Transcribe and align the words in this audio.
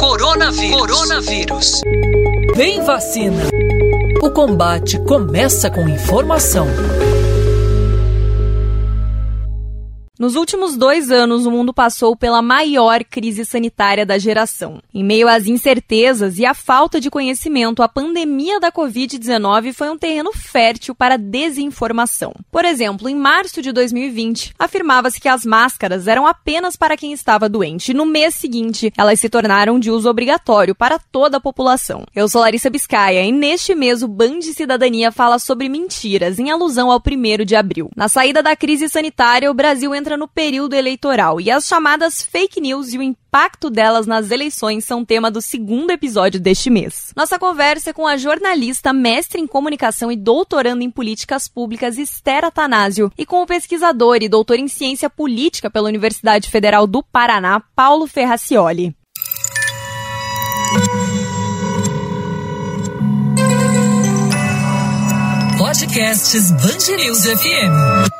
Coronavírus. 0.00 0.80
Coronavírus. 0.80 1.80
Vem 2.56 2.82
vacina. 2.82 3.42
O 4.22 4.30
combate 4.30 4.98
começa 5.00 5.70
com 5.70 5.86
informação. 5.86 6.66
Nos 10.20 10.36
últimos 10.36 10.76
dois 10.76 11.10
anos, 11.10 11.46
o 11.46 11.50
mundo 11.50 11.72
passou 11.72 12.14
pela 12.14 12.42
maior 12.42 13.02
crise 13.02 13.42
sanitária 13.42 14.04
da 14.04 14.18
geração. 14.18 14.82
Em 14.92 15.02
meio 15.02 15.26
às 15.26 15.46
incertezas 15.46 16.38
e 16.38 16.44
à 16.44 16.52
falta 16.52 17.00
de 17.00 17.08
conhecimento, 17.08 17.82
a 17.82 17.88
pandemia 17.88 18.60
da 18.60 18.70
Covid-19 18.70 19.72
foi 19.72 19.88
um 19.88 19.96
terreno 19.96 20.30
fértil 20.34 20.94
para 20.94 21.16
desinformação. 21.16 22.34
Por 22.52 22.66
exemplo, 22.66 23.08
em 23.08 23.14
março 23.14 23.62
de 23.62 23.72
2020, 23.72 24.52
afirmava-se 24.58 25.18
que 25.18 25.26
as 25.26 25.46
máscaras 25.46 26.06
eram 26.06 26.26
apenas 26.26 26.76
para 26.76 26.98
quem 26.98 27.14
estava 27.14 27.48
doente. 27.48 27.94
No 27.94 28.04
mês 28.04 28.34
seguinte, 28.34 28.92
elas 28.98 29.18
se 29.18 29.30
tornaram 29.30 29.80
de 29.80 29.90
uso 29.90 30.10
obrigatório 30.10 30.74
para 30.74 30.98
toda 30.98 31.38
a 31.38 31.40
população. 31.40 32.04
Eu 32.14 32.28
sou 32.28 32.42
Larissa 32.42 32.68
Biscaia 32.68 33.24
e 33.24 33.32
neste 33.32 33.74
mês 33.74 34.02
o 34.02 34.08
Band 34.08 34.42
Cidadania 34.42 35.10
fala 35.10 35.38
sobre 35.38 35.66
mentiras, 35.70 36.38
em 36.38 36.50
alusão 36.50 36.90
ao 36.90 37.00
1 37.00 37.42
de 37.46 37.56
abril. 37.56 37.88
Na 37.96 38.06
saída 38.06 38.42
da 38.42 38.54
crise 38.54 38.86
sanitária, 38.86 39.50
o 39.50 39.54
Brasil 39.54 39.94
entra 39.94 40.09
entra 40.10 40.16
no 40.16 40.26
período 40.26 40.74
eleitoral 40.74 41.40
e 41.40 41.50
as 41.50 41.66
chamadas 41.66 42.20
fake 42.20 42.60
news 42.60 42.92
e 42.92 42.98
o 42.98 43.02
impacto 43.02 43.70
delas 43.70 44.06
nas 44.08 44.30
eleições 44.32 44.84
são 44.84 45.04
tema 45.04 45.30
do 45.30 45.40
segundo 45.40 45.90
episódio 45.92 46.40
deste 46.40 46.68
mês. 46.68 47.12
Nossa 47.14 47.38
conversa 47.38 47.90
é 47.90 47.92
com 47.92 48.06
a 48.06 48.16
jornalista, 48.16 48.92
mestre 48.92 49.40
em 49.40 49.46
comunicação 49.46 50.10
e 50.10 50.16
doutoranda 50.16 50.82
em 50.82 50.90
políticas 50.90 51.46
públicas 51.46 51.96
Esther 51.96 52.44
Atanásio 52.44 53.12
e 53.16 53.24
com 53.24 53.42
o 53.42 53.46
pesquisador 53.46 54.18
e 54.20 54.28
doutor 54.28 54.58
em 54.58 54.66
ciência 54.66 55.08
política 55.08 55.70
pela 55.70 55.88
Universidade 55.88 56.50
Federal 56.50 56.86
do 56.86 57.02
Paraná, 57.02 57.62
Paulo 57.76 58.08
Ferracioli. 58.08 58.96
Podcasts 65.56 66.50
Band 66.50 66.80
FM. 67.36 68.19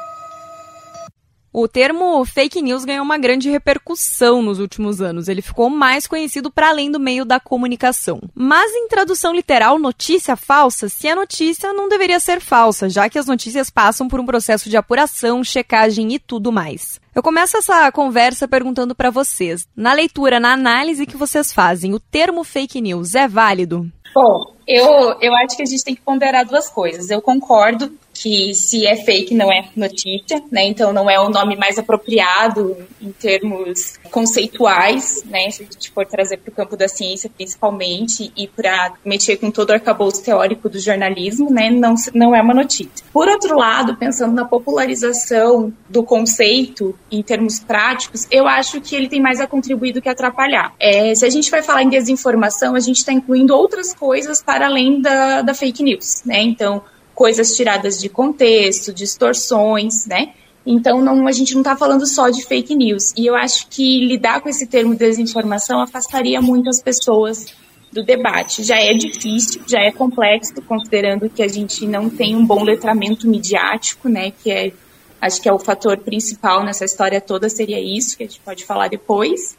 O 1.52 1.66
termo 1.66 2.24
fake 2.24 2.62
news 2.62 2.84
ganhou 2.84 3.04
uma 3.04 3.18
grande 3.18 3.50
repercussão 3.50 4.40
nos 4.40 4.60
últimos 4.60 5.00
anos. 5.00 5.26
Ele 5.26 5.42
ficou 5.42 5.68
mais 5.68 6.06
conhecido 6.06 6.48
para 6.48 6.68
além 6.68 6.92
do 6.92 7.00
meio 7.00 7.24
da 7.24 7.40
comunicação. 7.40 8.20
Mas 8.32 8.70
em 8.72 8.86
tradução 8.86 9.34
literal, 9.34 9.76
notícia 9.76 10.36
falsa, 10.36 10.88
se 10.88 11.08
a 11.08 11.16
notícia 11.16 11.72
não 11.72 11.88
deveria 11.88 12.20
ser 12.20 12.40
falsa, 12.40 12.88
já 12.88 13.08
que 13.08 13.18
as 13.18 13.26
notícias 13.26 13.68
passam 13.68 14.06
por 14.06 14.20
um 14.20 14.26
processo 14.26 14.70
de 14.70 14.76
apuração, 14.76 15.42
checagem 15.42 16.14
e 16.14 16.20
tudo 16.20 16.52
mais. 16.52 17.00
Eu 17.12 17.22
começo 17.22 17.56
essa 17.56 17.90
conversa 17.90 18.46
perguntando 18.46 18.94
para 18.94 19.10
vocês, 19.10 19.66
na 19.74 19.92
leitura, 19.92 20.38
na 20.38 20.52
análise 20.52 21.04
que 21.04 21.16
vocês 21.16 21.52
fazem, 21.52 21.92
o 21.92 21.98
termo 21.98 22.44
fake 22.44 22.80
news 22.80 23.16
é 23.16 23.26
válido? 23.26 23.90
Bom, 24.14 24.54
eu, 24.66 25.16
eu 25.20 25.34
acho 25.34 25.56
que 25.56 25.62
a 25.62 25.66
gente 25.66 25.84
tem 25.84 25.94
que 25.94 26.00
ponderar 26.00 26.46
duas 26.46 26.68
coisas. 26.68 27.10
Eu 27.10 27.20
concordo 27.20 27.92
que 28.20 28.52
se 28.54 28.86
é 28.86 28.96
fake 28.96 29.34
não 29.34 29.50
é 29.50 29.70
notícia, 29.74 30.42
né? 30.52 30.64
Então 30.64 30.92
não 30.92 31.08
é 31.08 31.18
o 31.18 31.30
nome 31.30 31.56
mais 31.56 31.78
apropriado 31.78 32.76
em 33.00 33.12
termos 33.12 33.98
conceituais, 34.10 35.24
né? 35.24 35.50
Se 35.50 35.62
a 35.62 35.64
gente 35.64 35.90
for 35.90 36.04
trazer 36.04 36.36
para 36.36 36.50
o 36.50 36.54
campo 36.54 36.76
da 36.76 36.86
ciência 36.86 37.30
principalmente 37.34 38.30
e 38.36 38.46
para 38.46 38.92
mexer 39.02 39.38
com 39.38 39.50
todo 39.50 39.70
o 39.70 39.72
arcabouço 39.72 40.22
teórico 40.22 40.68
do 40.68 40.78
jornalismo, 40.78 41.50
né? 41.50 41.70
Não, 41.70 41.94
não 42.14 42.36
é 42.36 42.42
uma 42.42 42.52
notícia. 42.52 43.06
Por 43.10 43.26
outro 43.26 43.56
lado, 43.56 43.96
pensando 43.96 44.34
na 44.34 44.44
popularização 44.44 45.72
do 45.88 46.02
conceito 46.02 46.94
em 47.10 47.22
termos 47.22 47.58
práticos, 47.58 48.26
eu 48.30 48.46
acho 48.46 48.82
que 48.82 48.94
ele 48.94 49.08
tem 49.08 49.20
mais 49.20 49.40
a 49.40 49.46
contribuir 49.46 49.94
do 49.94 50.02
que 50.02 50.10
atrapalhar. 50.10 50.74
É, 50.78 51.14
se 51.14 51.24
a 51.24 51.30
gente 51.30 51.50
vai 51.50 51.62
falar 51.62 51.84
em 51.84 51.88
desinformação, 51.88 52.74
a 52.74 52.80
gente 52.80 52.98
está 52.98 53.14
incluindo 53.14 53.54
outras 53.54 53.94
coisas 53.94 54.42
para 54.42 54.66
além 54.66 55.00
da, 55.00 55.40
da 55.40 55.54
fake 55.54 55.82
news, 55.82 56.22
né? 56.26 56.42
Então 56.42 56.82
coisas 57.20 57.54
tiradas 57.54 58.00
de 58.00 58.08
contexto, 58.08 58.94
distorções, 58.94 60.06
né? 60.06 60.32
Então, 60.64 61.02
não, 61.02 61.26
a 61.26 61.32
gente 61.32 61.52
não 61.52 61.60
está 61.60 61.76
falando 61.76 62.06
só 62.06 62.30
de 62.30 62.42
fake 62.46 62.74
news. 62.74 63.12
E 63.14 63.26
eu 63.26 63.34
acho 63.34 63.66
que 63.68 64.06
lidar 64.06 64.40
com 64.40 64.48
esse 64.48 64.66
termo 64.66 64.94
desinformação 64.94 65.82
afastaria 65.82 66.40
muito 66.40 66.70
as 66.70 66.80
pessoas 66.80 67.44
do 67.92 68.02
debate. 68.02 68.62
Já 68.62 68.80
é 68.80 68.94
difícil, 68.94 69.60
já 69.68 69.80
é 69.80 69.92
complexo, 69.92 70.62
considerando 70.62 71.28
que 71.28 71.42
a 71.42 71.48
gente 71.48 71.86
não 71.86 72.08
tem 72.08 72.34
um 72.34 72.46
bom 72.46 72.64
letramento 72.64 73.28
midiático, 73.28 74.08
né? 74.08 74.32
Que 74.42 74.50
é, 74.50 74.72
acho 75.20 75.42
que 75.42 75.48
é 75.50 75.52
o 75.52 75.58
fator 75.58 75.98
principal 75.98 76.64
nessa 76.64 76.86
história 76.86 77.20
toda, 77.20 77.50
seria 77.50 77.78
isso, 77.78 78.16
que 78.16 78.24
a 78.24 78.26
gente 78.26 78.40
pode 78.40 78.64
falar 78.64 78.88
depois. 78.88 79.58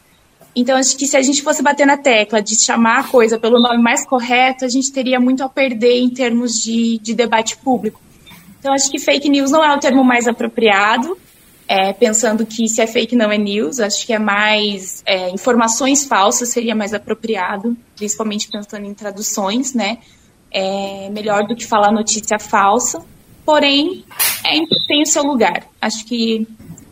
Então, 0.56 0.78
acho 0.78 0.98
que 0.98 1.08
se 1.08 1.16
a 1.16 1.22
gente 1.22 1.42
fosse 1.42 1.64
bater 1.64 1.88
na 1.88 1.98
tecla 1.98 2.42
de 2.42 2.62
chamar 2.62 3.00
a 3.00 3.04
coisa 3.04 3.40
pelo 3.40 3.62
nome 3.62 3.82
mais 3.82 4.06
correto, 4.06 4.66
a 4.66 4.70
gente 4.70 4.92
teria 4.92 5.20
muito 5.20 5.44
a 5.44 5.50
perder 5.50 6.00
em 6.00 6.10
termos 6.10 6.62
de, 6.62 7.00
de 7.00 7.14
debate 7.14 7.58
público. 7.58 8.02
Então, 8.60 8.74
acho 8.74 8.92
que 8.92 9.00
fake 9.00 9.30
news 9.30 9.50
não 9.50 9.64
é 9.64 9.76
o 9.76 9.80
termo 9.80 10.04
mais 10.04 10.28
apropriado, 10.28 11.18
é, 11.68 11.94
pensando 11.94 12.46
que 12.46 12.68
se 12.68 12.82
é 12.82 12.86
fake 12.86 13.16
não 13.16 13.32
é 13.32 13.38
news, 13.38 13.80
acho 13.80 14.06
que 14.06 14.12
é 14.12 14.20
mais 14.20 15.02
é, 15.06 15.30
informações 15.30 16.04
falsas 16.04 16.50
seria 16.50 16.76
mais 16.76 16.94
apropriado, 16.94 17.78
principalmente 17.96 18.50
pensando 18.50 18.86
em 18.86 18.94
traduções, 18.94 19.74
né? 19.74 20.00
É 20.52 21.10
melhor 21.10 21.48
do 21.48 21.56
que 21.56 21.66
falar 21.66 21.94
notícia 21.94 22.38
falsa, 22.38 23.02
porém 23.46 24.04
é, 24.46 24.60
tem 24.86 25.02
o 25.02 25.06
seu 25.06 25.24
lugar. 25.24 25.66
Acho 25.82 26.06
que 26.06 26.46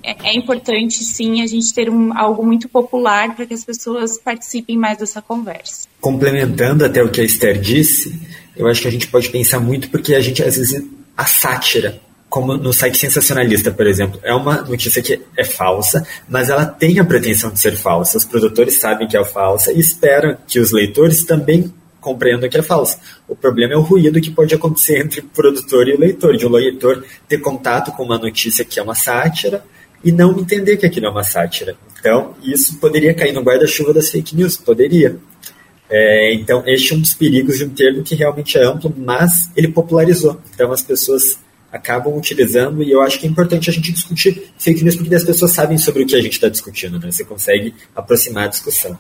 é, 0.04 0.30
é 0.30 0.36
importante, 0.36 1.04
sim, 1.04 1.42
a 1.42 1.48
gente 1.48 1.74
ter 1.74 1.90
um, 1.90 2.18
algo 2.18 2.46
muito 2.46 2.70
popular 2.70 3.36
para 3.36 3.46
que 3.46 3.54
as 3.54 3.64
pessoas 3.64 4.18
participem 4.18 4.78
mais 4.78 4.98
dessa 4.98 5.22
conversa. 5.22 5.88
Complementando 6.00 6.86
até 6.86 7.04
o 7.04 7.10
que 7.10 7.22
a 7.22 7.24
Esther 7.24 7.60
disse, 7.60 8.20
eu 8.56 8.68
acho 8.68 8.82
que 8.82 8.88
a 8.88 8.92
gente 8.92 9.08
pode 9.08 9.30
pensar 9.30 9.60
muito 9.60 9.90
porque 9.90 10.16
a 10.16 10.22
gente, 10.22 10.44
às 10.44 10.56
vezes, 10.56 10.84
a 11.16 11.26
sátira, 11.26 12.00
como 12.30 12.56
no 12.56 12.72
site 12.72 12.98
sensacionalista, 12.98 13.72
por 13.72 13.88
exemplo, 13.88 14.20
é 14.24 14.34
uma 14.34 14.62
notícia 14.62 15.02
que 15.02 15.20
é 15.36 15.44
falsa, 15.44 16.06
mas 16.28 16.50
ela 16.50 16.66
tem 16.66 17.00
a 17.00 17.06
pretensão 17.06 17.50
de 17.52 17.60
ser 17.60 17.76
falsa. 17.76 18.18
Os 18.18 18.26
produtores 18.26 18.80
sabem 18.80 19.08
que 19.08 19.18
é 19.18 19.24
falsa 19.24 19.74
e 19.74 19.80
esperam 19.80 20.38
que 20.48 20.60
os 20.60 20.72
leitores 20.72 21.26
também 21.26 21.74
compreendam 22.00 22.48
que 22.50 22.58
é 22.58 22.62
falsa. 22.62 23.00
O 23.28 23.36
problema 23.36 23.74
é 23.74 23.78
o 23.78 23.82
ruído 23.82 24.22
que 24.22 24.32
pode 24.32 24.56
acontecer 24.56 25.00
entre 25.00 25.20
o 25.20 25.24
produtor 25.24 25.88
e 25.88 25.94
o 25.94 26.00
leitor, 26.00 26.38
de 26.38 26.46
o 26.46 26.50
leitor 26.50 27.04
ter 27.28 27.40
contato 27.40 27.92
com 27.92 28.04
uma 28.04 28.18
notícia 28.18 28.64
que 28.64 28.80
é 28.80 28.84
uma 28.84 28.96
sátira 28.96 29.64
e 30.04 30.12
não 30.12 30.40
entender 30.40 30.78
que 30.78 30.86
aquilo 30.86 31.08
é 31.08 31.10
uma 31.10 31.24
sátira. 31.24 31.76
Então, 32.00 32.34
isso 32.44 32.78
poderia 32.78 33.14
cair 33.14 33.34
no 33.34 33.42
guarda-chuva 33.42 33.94
das 33.94 34.10
fake 34.10 34.36
news, 34.36 34.58
poderia. 34.58 35.18
É, 35.90 36.34
então, 36.34 36.64
este 36.66 36.94
é 36.94 36.96
um 36.96 37.02
dos 37.02 37.14
perigos 37.14 37.58
de 37.58 37.66
um 37.66 37.70
termo 37.70 38.04
que 38.04 38.16
realmente 38.16 38.58
é 38.58 38.64
amplo, 38.64 38.94
mas 38.96 39.50
ele 39.56 39.68
popularizou. 39.68 40.40
Então, 40.54 40.72
as 40.72 40.82
pessoas 40.82 41.38
acabam 41.72 42.16
utilizando, 42.18 42.82
e 42.82 42.92
eu 42.92 43.02
acho 43.02 43.20
que 43.20 43.28
é 43.28 43.30
importante 43.30 43.70
a 43.70 43.74
gente 43.74 43.92
discutir 43.92 44.52
fake 44.58 44.84
news, 44.84 44.96
porque 44.96 45.14
as 45.14 45.24
pessoas 45.24 45.52
sabem 45.52 45.78
sobre 45.78 46.04
o 46.04 46.08
que 46.08 46.16
a 46.16 46.22
gente 46.22 46.34
está 46.34 46.50
discutindo, 46.50 47.00
né? 47.00 47.12
Você 47.12 47.24
consegue 47.24 47.74
aproximar 47.96 48.46
a 48.46 48.48
discussão. 48.48 48.98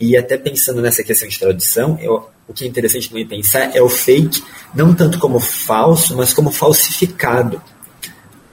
E 0.00 0.16
até 0.16 0.38
pensando 0.38 0.80
nessa 0.80 1.02
questão 1.02 1.28
de 1.28 1.38
tradução, 1.38 1.98
eu, 2.00 2.28
o 2.46 2.52
que 2.52 2.64
é 2.64 2.68
interessante 2.68 3.08
também 3.08 3.26
pensar 3.26 3.74
é 3.74 3.82
o 3.82 3.88
fake, 3.88 4.42
não 4.74 4.94
tanto 4.94 5.18
como 5.18 5.40
falso, 5.40 6.16
mas 6.16 6.32
como 6.32 6.50
falsificado 6.50 7.60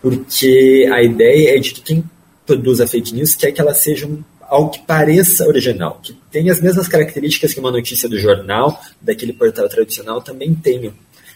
porque 0.06 0.88
a 0.94 1.02
ideia 1.02 1.58
é 1.58 1.60
de 1.60 1.74
que 1.74 1.82
quem 1.82 2.04
produz 2.46 2.80
a 2.80 2.86
fake 2.86 3.12
news 3.12 3.34
quer 3.34 3.52
que 3.52 3.60
ela 3.60 3.74
seja 3.74 4.06
um, 4.06 4.24
algo 4.40 4.70
que 4.70 4.80
pareça 4.82 5.48
original, 5.48 6.00
que 6.00 6.14
tenha 6.32 6.52
as 6.52 6.62
mesmas 6.62 6.88
características 6.88 7.56
que 7.56 7.60
uma 7.60 7.72
notícia 7.72 8.08
do 8.08 8.16
jornal, 8.16 8.80
daquele 9.02 9.34
portal 9.34 9.68
tradicional 9.68 10.22
também 10.22 10.54
tenha. 10.54 10.94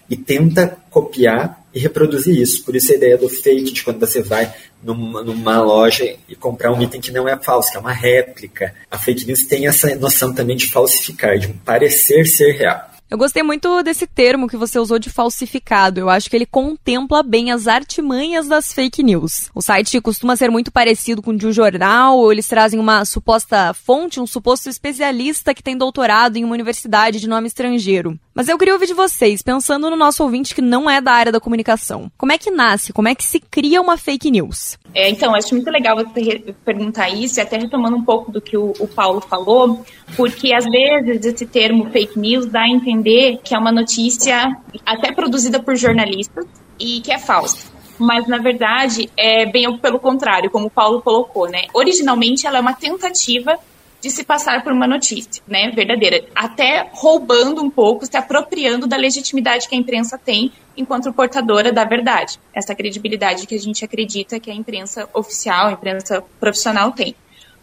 E 0.08 0.16
tenta 0.16 0.78
copiar 0.92 1.66
e 1.74 1.80
reproduzir 1.80 2.40
isso. 2.40 2.64
Por 2.64 2.76
isso 2.76 2.92
a 2.92 2.96
ideia 2.96 3.18
do 3.18 3.28
fake, 3.28 3.74
de 3.74 3.84
quando 3.84 4.00
você 4.00 4.22
vai 4.22 4.54
numa, 4.84 5.24
numa 5.24 5.62
loja 5.64 6.16
e 6.28 6.36
comprar 6.36 6.72
um 6.72 6.80
item 6.80 7.02
que 7.02 7.12
não 7.12 7.28
é 7.28 7.36
falso, 7.38 7.72
que 7.72 7.78
é 7.78 7.80
uma 7.80 7.92
réplica. 7.92 8.76
A 8.92 9.00
fake 9.00 9.26
news 9.26 9.48
tem 9.48 9.66
essa 9.66 9.96
noção 9.96 10.32
também 10.32 10.56
de 10.56 10.68
falsificar, 10.68 11.40
de 11.40 11.48
parecer 11.66 12.28
ser 12.28 12.52
real. 12.52 12.89
Eu 13.10 13.18
gostei 13.18 13.42
muito 13.42 13.82
desse 13.82 14.06
termo 14.06 14.48
que 14.48 14.56
você 14.56 14.78
usou 14.78 15.00
de 15.00 15.10
falsificado. 15.10 16.00
Eu 16.00 16.12
acho 16.12 16.30
que 16.30 16.36
ele 16.36 16.46
contempla 16.46 17.24
bem 17.24 17.52
as 17.52 17.68
artimanhas 17.68 18.48
das 18.48 18.72
fake 18.72 19.02
news. 19.02 19.50
O 19.56 19.64
site 19.64 20.00
costuma 20.00 20.36
ser 20.36 20.52
muito 20.52 20.72
parecido 20.72 21.20
com 21.20 21.32
o 21.32 21.36
de 21.36 21.48
um 21.48 21.52
jornal, 21.52 22.20
ou 22.20 22.32
eles 22.32 22.48
trazem 22.48 22.80
uma 22.80 23.04
suposta 23.06 23.74
fonte, 23.74 24.20
um 24.20 24.28
suposto 24.28 24.70
especialista 24.70 25.56
que 25.56 25.64
tem 25.64 25.76
doutorado 25.76 26.38
em 26.38 26.44
uma 26.44 26.54
universidade 26.54 27.20
de 27.20 27.28
nome 27.28 27.48
estrangeiro. 27.48 28.16
Mas 28.32 28.48
eu 28.48 28.60
queria 28.60 28.76
ouvir 28.76 28.86
de 28.86 28.94
vocês, 28.94 29.42
pensando 29.42 29.90
no 29.90 29.96
nosso 29.96 30.24
ouvinte 30.24 30.54
que 30.54 30.62
não 30.62 30.88
é 30.88 31.02
da 31.02 31.12
área 31.12 31.32
da 31.32 31.40
comunicação. 31.40 32.12
Como 32.16 32.32
é 32.32 32.38
que 32.38 32.52
nasce? 32.52 32.94
Como 32.94 33.08
é 33.08 33.16
que 33.16 33.24
se 33.24 33.40
cria 33.40 33.82
uma 33.82 33.98
fake 33.98 34.30
news? 34.30 34.78
É, 34.94 35.10
então, 35.10 35.36
acho 35.36 35.54
muito 35.54 35.70
legal 35.70 35.96
você 35.96 36.54
perguntar 36.66 37.10
isso, 37.10 37.40
e 37.40 37.42
até 37.42 37.58
retomando 37.58 37.96
um 37.96 38.04
pouco 38.04 38.32
do 38.32 38.42
que 38.42 38.58
o, 38.58 38.74
o 38.80 38.88
Paulo 38.88 39.22
falou, 39.22 39.84
porque 40.16 40.54
às 40.54 40.66
vezes 40.66 41.26
esse 41.26 41.46
termo 41.46 41.90
fake 41.92 42.18
news 42.18 42.48
dá 42.48 42.62
a 42.62 42.70
entender 42.70 43.40
que 43.44 43.54
é 43.54 43.58
uma 43.58 43.72
notícia 43.72 44.58
até 44.86 45.12
produzida 45.12 45.62
por 45.62 45.76
jornalistas 45.76 46.46
e 46.80 47.02
que 47.02 47.12
é 47.12 47.20
falsa 47.20 47.80
mas 48.00 48.26
na 48.28 48.38
verdade 48.38 49.12
é 49.18 49.46
bem 49.46 49.78
pelo 49.78 50.00
contrário, 50.00 50.50
como 50.50 50.68
o 50.68 50.70
Paulo 50.70 51.02
colocou, 51.02 51.50
né? 51.50 51.64
Originalmente 51.74 52.48
ela 52.48 52.58
é 52.58 52.62
uma 52.62 52.74
tentativa 52.74 53.60
de 54.02 54.10
se 54.10 54.24
passar 54.24 54.64
por 54.64 54.72
uma 54.72 54.88
notícia, 54.88 55.44
né, 55.48 55.72
verdadeira, 55.72 56.26
até 56.34 56.90
roubando 56.94 57.62
um 57.62 57.70
pouco, 57.70 58.06
se 58.06 58.16
apropriando 58.16 58.88
da 58.88 58.96
legitimidade 58.96 59.68
que 59.68 59.76
a 59.76 59.78
imprensa 59.78 60.18
tem 60.18 60.52
enquanto 60.78 61.12
portadora 61.12 61.74
da 61.74 61.84
verdade, 61.84 62.40
essa 62.54 62.74
credibilidade 62.74 63.46
que 63.46 63.56
a 63.56 63.60
gente 63.60 63.84
acredita 63.84 64.40
que 64.40 64.50
a 64.50 64.54
imprensa 64.54 65.10
oficial, 65.14 65.68
a 65.68 65.72
imprensa 65.74 66.24
profissional 66.40 66.94
tem. 66.94 67.14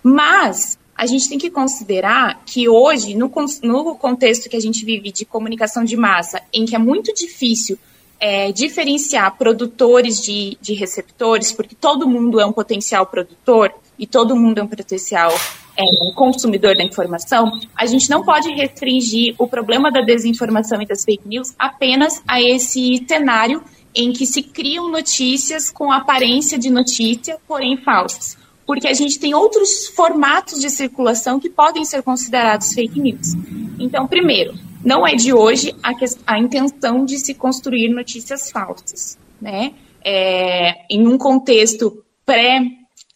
Mas 0.02 0.78
a 0.94 1.06
gente 1.06 1.28
tem 1.28 1.38
que 1.38 1.50
considerar 1.50 2.42
que 2.44 2.68
hoje, 2.68 3.14
no, 3.14 3.32
no 3.62 3.94
contexto 3.96 4.48
que 4.48 4.56
a 4.56 4.60
gente 4.60 4.84
vive 4.84 5.10
de 5.10 5.24
comunicação 5.24 5.84
de 5.84 5.96
massa, 5.96 6.42
em 6.52 6.64
que 6.64 6.76
é 6.76 6.78
muito 6.78 7.12
difícil 7.14 7.78
é, 8.18 8.50
diferenciar 8.52 9.36
produtores 9.36 10.22
de, 10.22 10.56
de 10.60 10.74
receptores, 10.74 11.52
porque 11.52 11.74
todo 11.74 12.08
mundo 12.08 12.40
é 12.40 12.46
um 12.46 12.52
potencial 12.52 13.06
produtor 13.06 13.72
e 13.98 14.06
todo 14.06 14.36
mundo 14.36 14.58
é 14.58 14.62
um 14.62 14.66
potencial 14.66 15.32
é, 15.76 15.82
um 16.02 16.12
consumidor 16.12 16.74
da 16.74 16.82
informação, 16.82 17.50
a 17.76 17.84
gente 17.86 18.08
não 18.08 18.24
pode 18.24 18.50
restringir 18.50 19.34
o 19.38 19.46
problema 19.46 19.92
da 19.92 20.00
desinformação 20.00 20.80
e 20.80 20.86
das 20.86 21.04
fake 21.04 21.28
news 21.28 21.54
apenas 21.58 22.22
a 22.26 22.40
esse 22.40 23.04
cenário 23.06 23.62
em 23.94 24.12
que 24.12 24.26
se 24.26 24.42
criam 24.42 24.90
notícias 24.90 25.70
com 25.70 25.92
aparência 25.92 26.58
de 26.58 26.70
notícia, 26.70 27.38
porém 27.46 27.76
falsas. 27.78 28.36
Porque 28.66 28.88
a 28.88 28.92
gente 28.92 29.18
tem 29.18 29.34
outros 29.34 29.86
formatos 29.88 30.60
de 30.60 30.68
circulação 30.68 31.38
que 31.38 31.48
podem 31.48 31.84
ser 31.84 32.02
considerados 32.02 32.74
fake 32.74 33.00
news. 33.00 33.34
Então, 33.78 34.06
primeiro, 34.06 34.54
não 34.84 35.06
é 35.06 35.14
de 35.14 35.32
hoje 35.32 35.74
a, 35.82 35.92
a 36.26 36.38
intenção 36.38 37.04
de 37.04 37.18
se 37.18 37.32
construir 37.32 37.88
notícias 37.88 38.50
falsas, 38.50 39.18
né? 39.40 39.72
É, 40.04 40.84
em 40.90 41.06
um 41.06 41.16
contexto 41.16 42.04
pré, 42.24 42.60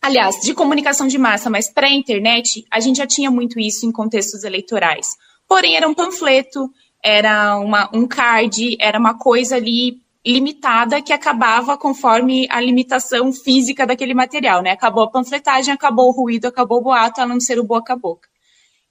aliás, 0.00 0.36
de 0.40 0.54
comunicação 0.54 1.06
de 1.06 1.18
massa, 1.18 1.50
mas 1.50 1.72
pré-internet, 1.72 2.64
a 2.70 2.80
gente 2.80 2.96
já 2.96 3.06
tinha 3.06 3.30
muito 3.30 3.60
isso 3.60 3.86
em 3.86 3.92
contextos 3.92 4.44
eleitorais. 4.44 5.08
Porém, 5.46 5.76
era 5.76 5.88
um 5.88 5.94
panfleto, 5.94 6.70
era 7.02 7.58
uma, 7.58 7.90
um 7.92 8.06
card, 8.06 8.76
era 8.80 8.98
uma 8.98 9.18
coisa 9.18 9.56
ali 9.56 10.00
limitada 10.24 11.00
que 11.00 11.12
acabava 11.12 11.78
conforme 11.78 12.46
a 12.50 12.60
limitação 12.60 13.32
física 13.32 13.86
daquele 13.86 14.12
material, 14.12 14.62
né? 14.62 14.70
Acabou 14.70 15.04
a 15.04 15.10
panfletagem, 15.10 15.72
acabou 15.72 16.08
o 16.08 16.12
ruído, 16.12 16.46
acabou 16.46 16.78
o 16.78 16.82
boato, 16.82 17.20
a 17.20 17.26
não 17.26 17.40
ser 17.40 17.58
o 17.58 17.64
boca 17.64 17.94
a 17.94 17.96
boca. 17.96 18.28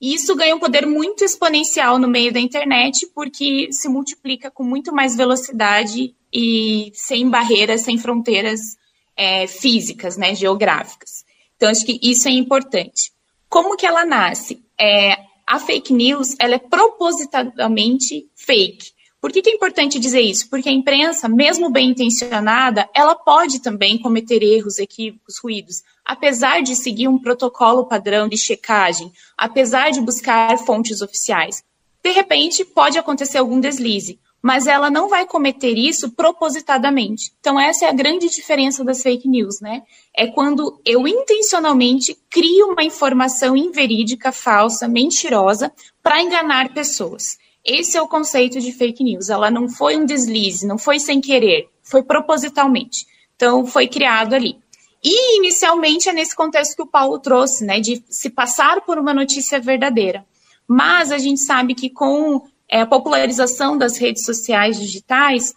E 0.02 0.14
isso 0.14 0.36
ganha 0.36 0.56
um 0.56 0.60
poder 0.60 0.88
muito 0.88 1.24
exponencial 1.24 2.00
no 2.00 2.08
meio 2.08 2.32
da 2.32 2.40
internet, 2.40 3.06
porque 3.14 3.68
se 3.72 3.90
multiplica 3.90 4.50
com 4.50 4.64
muito 4.64 4.94
mais 4.94 5.16
velocidade 5.16 6.16
e 6.34 6.92
sem 6.94 7.30
barreiras, 7.30 7.82
sem 7.82 7.98
fronteiras 7.98 8.79
é, 9.20 9.46
físicas, 9.46 10.18
né, 10.18 10.34
geográficas. 10.34 11.26
Então, 11.56 11.70
acho 11.70 11.86
que 11.86 12.00
isso 12.02 12.28
é 12.28 12.32
importante. 12.32 13.12
Como 13.50 13.76
que 13.76 13.86
ela 13.86 14.06
nasce? 14.06 14.64
É, 14.80 15.18
a 15.46 15.60
fake 15.60 15.94
news, 15.94 16.36
ela 16.40 16.56
é 16.56 16.60
propositadamente 16.60 18.28
fake. 18.36 18.94
Por 19.22 19.32
que, 19.32 19.42
que, 19.42 19.50
é 19.50 19.54
importante 19.54 20.00
dizer 20.00 20.22
isso? 20.22 20.50
Porque 20.50 20.70
a 20.70 20.72
imprensa, 20.72 21.28
mesmo 21.28 21.70
bem 21.70 21.90
intencionada, 21.90 22.90
ela 22.96 23.14
pode 23.14 23.62
também 23.62 23.98
cometer 23.98 24.42
erros, 24.42 24.80
equívocos, 24.80 25.38
ruídos 25.44 25.84
apesar 26.10 26.64
de 26.64 26.76
seguir 26.76 27.08
um 27.08 27.20
protocolo 27.20 27.86
padrão 27.86 28.28
de 28.28 28.36
checagem, 28.36 29.14
apesar 29.38 29.92
de 29.92 30.02
buscar 30.02 30.58
fontes 30.58 31.04
oficiais. 31.04 31.64
De 32.04 32.10
repente, 32.10 32.66
pode 32.66 32.98
acontecer 32.98 33.38
algum 33.38 33.60
deslize, 33.60 34.20
mas 34.42 34.68
ela 34.68 34.90
não 34.90 35.10
vai 35.10 35.26
cometer 35.26 35.78
isso 35.78 36.12
propositadamente. 36.12 37.32
Então, 37.40 37.60
essa 37.60 37.86
é 37.86 37.90
a 37.90 37.94
grande 37.94 38.30
diferença 38.30 38.84
das 38.84 39.02
fake 39.02 39.28
news, 39.28 39.60
né? 39.60 39.84
É 40.16 40.28
quando 40.28 40.80
eu 40.86 41.08
intencionalmente 41.08 42.18
crio 42.30 42.68
uma 42.68 42.84
informação 42.84 43.56
inverídica, 43.56 44.32
falsa, 44.32 44.88
mentirosa, 44.88 45.72
para 46.02 46.22
enganar 46.22 46.74
pessoas. 46.74 47.38
Esse 47.66 47.98
é 47.98 48.02
o 48.02 48.08
conceito 48.08 48.60
de 48.62 48.72
fake 48.72 49.04
news. 49.04 49.30
Ela 49.30 49.52
não 49.52 49.68
foi 49.68 49.98
um 49.98 50.06
deslize, 50.06 50.66
não 50.66 50.78
foi 50.78 51.00
sem 51.00 51.20
querer, 51.20 51.70
foi 51.84 52.02
propositalmente. 52.02 53.06
Então, 53.36 53.66
foi 53.66 53.88
criado 53.88 54.34
ali. 54.34 54.58
E 55.04 55.38
inicialmente 55.38 56.10
é 56.10 56.14
nesse 56.14 56.36
contexto 56.36 56.76
que 56.76 56.82
o 56.82 56.88
Paulo 56.88 57.20
trouxe, 57.20 57.66
né, 57.66 57.80
de 57.80 58.04
se 58.10 58.30
passar 58.30 58.82
por 58.82 58.98
uma 58.98 59.14
notícia 59.14 59.60
verdadeira. 59.60 60.26
Mas 60.68 61.12
a 61.12 61.18
gente 61.18 61.40
sabe 61.42 61.74
que 61.74 61.90
com 61.90 62.42
é, 62.70 62.82
a 62.82 62.86
popularização 62.86 63.78
das 63.78 63.98
redes 63.98 64.24
sociais 64.24 64.80
digitais, 64.80 65.54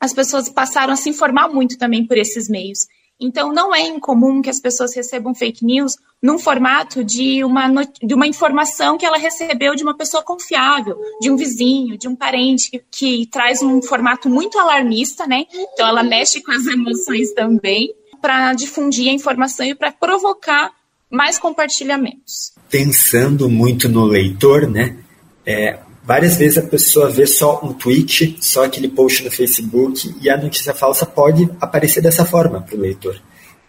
as 0.00 0.12
pessoas 0.12 0.48
passaram 0.48 0.92
a 0.92 0.96
se 0.96 1.10
informar 1.10 1.48
muito 1.48 1.76
também 1.76 2.06
por 2.06 2.16
esses 2.16 2.48
meios. 2.48 2.86
Então, 3.20 3.52
não 3.52 3.74
é 3.74 3.82
incomum 3.86 4.42
que 4.42 4.50
as 4.50 4.60
pessoas 4.60 4.94
recebam 4.94 5.34
fake 5.34 5.64
news 5.64 5.96
num 6.20 6.38
formato 6.38 7.04
de 7.04 7.44
uma, 7.44 7.68
de 8.02 8.14
uma 8.14 8.26
informação 8.26 8.98
que 8.98 9.06
ela 9.06 9.16
recebeu 9.16 9.76
de 9.76 9.82
uma 9.82 9.96
pessoa 9.96 10.22
confiável, 10.22 10.98
de 11.20 11.30
um 11.30 11.36
vizinho, 11.36 11.96
de 11.96 12.08
um 12.08 12.16
parente, 12.16 12.70
que, 12.70 12.82
que 12.90 13.26
traz 13.26 13.62
um 13.62 13.80
formato 13.80 14.28
muito 14.28 14.58
alarmista, 14.58 15.26
né? 15.26 15.46
Então, 15.52 15.86
ela 15.86 16.02
mexe 16.02 16.42
com 16.42 16.50
as 16.50 16.66
emoções 16.66 17.32
também 17.32 17.94
para 18.20 18.54
difundir 18.54 19.08
a 19.08 19.12
informação 19.12 19.66
e 19.66 19.74
para 19.74 19.92
provocar 19.92 20.72
mais 21.10 21.38
compartilhamentos. 21.38 22.52
Pensando 22.68 23.48
muito 23.48 23.88
no 23.88 24.04
leitor, 24.04 24.68
né? 24.68 24.96
É, 25.44 25.78
várias 26.02 26.36
vezes 26.36 26.58
a 26.58 26.62
pessoa 26.62 27.10
vê 27.10 27.26
só 27.26 27.60
um 27.62 27.72
tweet, 27.72 28.36
só 28.40 28.64
aquele 28.64 28.88
post 28.88 29.24
no 29.24 29.30
Facebook 29.30 30.14
e 30.20 30.28
a 30.28 30.36
notícia 30.36 30.74
falsa 30.74 31.06
pode 31.06 31.48
aparecer 31.60 32.02
dessa 32.02 32.24
forma 32.24 32.60
para 32.60 32.76
o 32.76 32.80
leitor. 32.80 33.20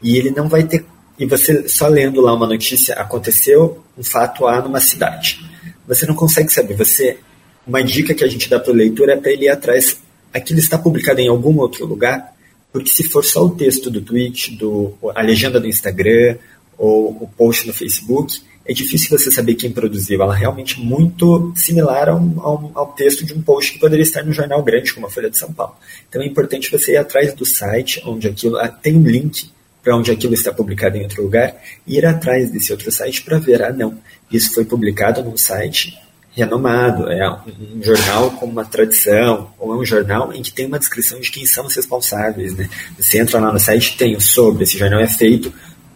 E 0.01 0.17
ele 0.17 0.31
não 0.31 0.49
vai 0.49 0.63
ter. 0.63 0.85
E 1.17 1.25
você 1.25 1.67
só 1.67 1.87
lendo 1.87 2.21
lá 2.21 2.33
uma 2.33 2.47
notícia, 2.47 2.95
aconteceu 2.95 3.83
um 3.97 4.03
fato 4.03 4.47
A 4.47 4.61
numa 4.61 4.79
cidade. 4.79 5.39
Você 5.87 6.05
não 6.05 6.15
consegue 6.15 6.51
saber. 6.51 6.75
Você, 6.75 7.17
uma 7.65 7.83
dica 7.83 8.13
que 8.13 8.23
a 8.23 8.27
gente 8.27 8.49
dá 8.49 8.59
para 8.59 8.71
o 8.71 8.75
leitor 8.75 9.09
é 9.09 9.15
para 9.15 9.31
ele 9.31 9.45
ir 9.45 9.49
atrás. 9.49 9.97
Aquilo 10.33 10.59
está 10.59 10.77
publicado 10.77 11.21
em 11.21 11.27
algum 11.27 11.57
outro 11.59 11.85
lugar 11.85 12.33
porque 12.73 12.89
se 12.89 13.03
for 13.03 13.23
só 13.23 13.45
o 13.45 13.51
texto 13.51 13.91
do 13.91 14.01
tweet, 14.01 14.55
do, 14.55 14.95
a 15.15 15.21
legenda 15.21 15.59
do 15.59 15.67
Instagram 15.67 16.37
ou 16.75 17.09
o 17.21 17.29
post 17.37 17.67
no 17.67 17.73
Facebook, 17.73 18.41
é 18.65 18.73
difícil 18.73 19.17
você 19.17 19.29
saber 19.29 19.55
quem 19.55 19.71
produziu. 19.71 20.21
Ela 20.21 20.35
é 20.35 20.39
realmente 20.39 20.79
muito 20.79 21.53
similar 21.55 22.09
ao, 22.09 22.93
texto 22.95 23.25
de 23.25 23.33
um 23.33 23.41
post 23.41 23.73
que 23.73 23.79
poderia 23.79 24.03
estar 24.03 24.23
no 24.23 24.31
jornal 24.31 24.63
grande, 24.63 24.93
como 24.93 25.05
a 25.05 25.09
Folha 25.09 25.29
de 25.29 25.37
São 25.37 25.51
Paulo. 25.51 25.75
Então 26.07 26.21
é 26.21 26.25
importante 26.25 26.71
você 26.71 26.93
ir 26.93 26.97
atrás 26.97 27.33
do 27.33 27.45
site, 27.45 28.01
onde 28.05 28.27
aquilo 28.27 28.57
ah, 28.57 28.67
tem 28.67 28.95
um 28.95 29.03
link 29.03 29.51
para 29.83 29.97
onde 29.97 30.11
aquilo 30.11 30.33
está 30.33 30.53
publicado 30.53 30.97
em 30.97 31.03
outro 31.03 31.21
lugar, 31.21 31.57
e 31.85 31.97
ir 31.97 32.05
atrás 32.05 32.49
desse 32.49 32.71
outro 32.71 32.89
site 32.89 33.21
para 33.21 33.37
ver, 33.37 33.61
ah, 33.61 33.73
não, 33.73 33.97
isso 34.31 34.53
foi 34.53 34.63
publicado 34.63 35.21
num 35.21 35.35
site 35.35 35.99
renomado, 36.35 37.11
é 37.11 37.29
um, 37.29 37.83
jornal 37.83 38.31
com 38.31 38.45
uma 38.45 38.65
tradição, 38.65 39.51
ou 39.59 39.73
é 39.73 39.77
um 39.77 39.85
jornal 39.85 40.33
em 40.33 40.41
que 40.41 40.51
tem 40.51 40.65
uma 40.65 40.79
descrição 40.79 41.19
de 41.19 41.29
quem 41.29 41.45
são 41.45 41.65
os 41.65 41.75
responsáveis. 41.75 42.55
Né? 42.55 42.69
Você 42.97 43.19
entra 43.19 43.39
lá 43.39 43.51
no 43.51 43.59
site 43.59 43.97
tem 43.97 44.15
o 44.15 44.21
sobre, 44.21 44.63
esse 44.63 44.77
jornal 44.77 45.01
é 45.01 45.07
feito 45.07 45.53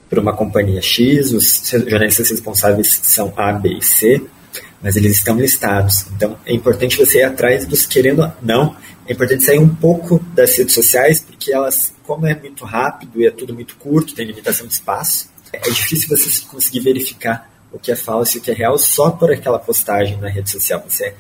por 0.09 0.19
uma 0.19 0.35
companhia 0.35 0.81
X, 0.81 1.31
os 1.31 1.69
jornalistas 1.69 2.29
responsáveis 2.29 2.99
são 3.03 3.33
A, 3.35 3.51
B 3.51 3.77
e 3.77 3.83
C, 3.83 4.21
mas 4.81 4.95
eles 4.95 5.17
estão 5.17 5.37
listados. 5.37 6.05
Então 6.15 6.37
é 6.45 6.53
importante 6.53 6.97
você 6.97 7.19
ir 7.19 7.23
atrás 7.23 7.65
dos 7.65 7.85
querendo 7.85 8.31
não, 8.41 8.75
é 9.07 9.13
importante 9.13 9.43
sair 9.43 9.59
um 9.59 9.73
pouco 9.73 10.19
das 10.33 10.57
redes 10.57 10.73
sociais, 10.73 11.19
porque 11.19 11.53
elas, 11.53 11.93
como 12.03 12.25
é 12.25 12.35
muito 12.35 12.65
rápido 12.65 13.21
e 13.21 13.25
é 13.25 13.31
tudo 13.31 13.53
muito 13.53 13.75
curto, 13.77 14.13
tem 14.13 14.25
limitação 14.25 14.67
de 14.67 14.73
espaço, 14.73 15.29
é 15.53 15.69
difícil 15.69 16.09
você 16.09 16.45
conseguir 16.47 16.81
verificar 16.81 17.49
o 17.71 17.79
que 17.79 17.91
é 17.91 17.95
falso 17.95 18.37
e 18.37 18.39
o 18.39 18.43
que 18.43 18.51
é 18.51 18.53
real 18.53 18.77
só 18.77 19.11
por 19.11 19.31
aquela 19.31 19.59
postagem 19.59 20.17
na 20.17 20.29
rede 20.29 20.49
social. 20.49 20.83
Você, 20.87 21.13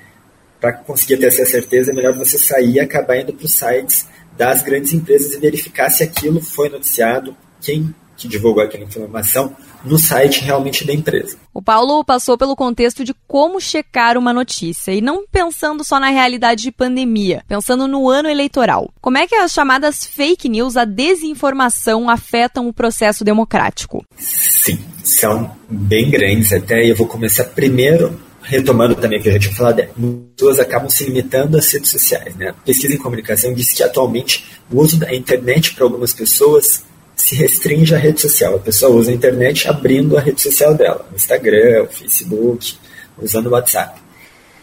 para 0.59 0.73
conseguir 0.73 1.17
ter 1.17 1.27
essa 1.27 1.45
certeza, 1.45 1.91
é 1.91 1.93
melhor 1.93 2.13
você 2.13 2.37
sair 2.37 2.73
e 2.73 2.79
acabar 2.79 3.17
indo 3.17 3.33
para 3.33 3.45
os 3.45 3.53
sites 3.53 4.07
das 4.37 4.61
grandes 4.61 4.93
empresas 4.93 5.33
e 5.33 5.39
verificar 5.39 5.89
se 5.89 6.03
aquilo 6.03 6.41
foi 6.41 6.69
noticiado, 6.69 7.35
quem 7.61 7.93
que 8.17 8.27
divulgou 8.27 8.63
aquela 8.63 8.83
informação 8.83 9.55
no 9.85 9.97
site 9.97 10.43
realmente 10.43 10.85
da 10.85 10.91
empresa. 10.91 11.37
O 11.53 11.61
Paulo 11.61 12.03
passou 12.03 12.37
pelo 12.37 12.55
contexto 12.55 13.03
de 13.03 13.13
como 13.27 13.61
checar 13.61 14.17
uma 14.17 14.33
notícia 14.33 14.91
e 14.91 14.99
não 14.99 15.25
pensando 15.27 15.83
só 15.83 15.99
na 15.99 16.09
realidade 16.09 16.63
de 16.63 16.71
pandemia, 16.71 17.43
pensando 17.47 17.87
no 17.87 18.09
ano 18.09 18.27
eleitoral. 18.27 18.91
Como 18.99 19.17
é 19.17 19.27
que 19.27 19.35
as 19.35 19.53
chamadas 19.53 20.03
fake 20.03 20.49
news, 20.49 20.75
a 20.75 20.83
desinformação 20.83 22.09
afetam 22.09 22.67
o 22.67 22.73
processo 22.73 23.23
democrático? 23.23 24.03
Sim, 24.17 24.79
são 25.03 25.55
bem 25.69 26.09
grandes 26.09 26.51
até, 26.51 26.83
e 26.83 26.89
eu 26.89 26.95
vou 26.95 27.07
começar 27.07 27.45
primeiro 27.45 28.19
retomando 28.47 28.95
também 28.95 29.19
o 29.19 29.21
que 29.21 29.29
a 29.29 29.33
gente 29.33 29.43
tinha 29.43 29.55
falado, 29.55 29.79
é, 29.79 29.89
pessoas 30.35 30.57
acabam 30.59 30.89
se 30.89 31.03
limitando 31.03 31.57
às 31.57 31.71
redes 31.71 31.91
sociais. 31.91 32.33
Né? 32.35 32.49
A 32.49 32.53
pesquisa 32.53 32.93
em 32.93 32.97
comunicação 32.97 33.53
diz 33.53 33.73
que 33.73 33.83
atualmente 33.83 34.45
o 34.71 34.79
uso 34.79 34.97
da 34.97 35.13
internet 35.13 35.75
para 35.75 35.83
algumas 35.83 36.13
pessoas 36.13 36.83
se 37.27 37.35
restringe 37.35 37.93
à 37.93 37.97
rede 37.97 38.21
social. 38.21 38.55
A 38.55 38.59
pessoa 38.59 38.95
usa 38.95 39.11
a 39.11 39.13
internet 39.13 39.67
abrindo 39.67 40.17
a 40.17 40.21
rede 40.21 40.41
social 40.41 40.73
dela, 40.73 41.05
Instagram, 41.13 41.85
Facebook, 41.87 42.75
usando 43.21 43.47
o 43.47 43.49
WhatsApp. 43.49 43.99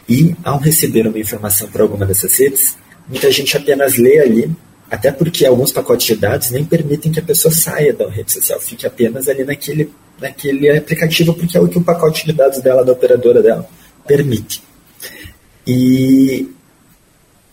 E 0.09 0.35
ao 0.43 0.59
receber 0.59 1.07
uma 1.07 1.19
informação 1.19 1.69
por 1.69 1.83
alguma 1.83 2.07
dessas 2.07 2.39
redes, 2.39 2.79
muita 3.07 3.31
gente 3.31 3.55
apenas 3.55 3.99
lê 3.99 4.19
ali 4.19 4.51
até 4.91 5.13
porque 5.13 5.45
alguns 5.45 5.73
pacotes 5.73 6.07
de 6.07 6.17
dados 6.17 6.51
nem 6.51 6.65
permitem 6.65 7.13
que 7.13 7.21
a 7.21 7.23
pessoa 7.23 7.53
saia 7.53 7.93
da 7.93 8.09
rede 8.09 8.33
social, 8.33 8.61
fique 8.61 8.87
apenas 8.87 9.29
ali 9.29 9.45
naquele 9.45 9.91
naquele 10.21 10.71
aplicativo 10.71 11.35
porque 11.35 11.57
é 11.57 11.61
o 11.61 11.69
que 11.69 11.79
o 11.79 11.83
pacote 11.83 12.25
de 12.25 12.33
dados 12.33 12.61
dela, 12.61 12.85
da 12.85 12.93
operadora 12.93 13.43
dela, 13.43 13.69
permite. 14.07 14.63
E 15.67 16.49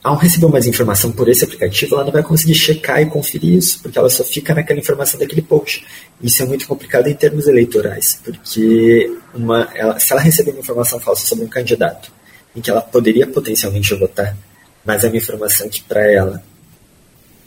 ao 0.03 0.15
receber 0.15 0.48
mais 0.48 0.65
informação 0.65 1.12
por 1.12 1.29
esse 1.29 1.43
aplicativo, 1.43 1.96
ela 1.96 2.05
não 2.05 2.12
vai 2.12 2.24
conseguir 2.24 2.55
checar 2.55 3.01
e 3.01 3.05
conferir 3.05 3.53
isso, 3.53 3.79
porque 3.81 4.00
ela 4.00 4.10
só 4.10 4.24
fica 4.24 4.53
naquela 4.53 4.79
informação 4.79 5.20
daquele 5.20 5.43
post. 5.43 5.86
Isso 6.22 6.41
é 6.41 6.46
muito 6.46 6.67
complicado 6.67 7.08
em 7.08 7.13
termos 7.13 7.48
eleitorais, 7.48 8.20
porque 8.24 9.15
uma, 9.34 9.70
ela, 9.75 10.00
se 10.00 10.12
ela 10.12 10.22
receber 10.22 10.51
uma 10.51 10.60
informação 10.60 11.00
falsa 11.00 11.27
sobre 11.27 11.46
um 11.46 11.48
candidato, 11.48 12.12
em 12.55 12.62
que 12.62 12.70
ela 12.70 12.81
poderia 12.81 13.27
potencialmente 13.27 13.93
votar, 13.93 14.36
mas 14.84 15.03
é 15.03 15.08
uma 15.08 15.17
informação 15.17 15.70
que 15.70 15.84
para 15.84 16.12
ela 16.12 16.43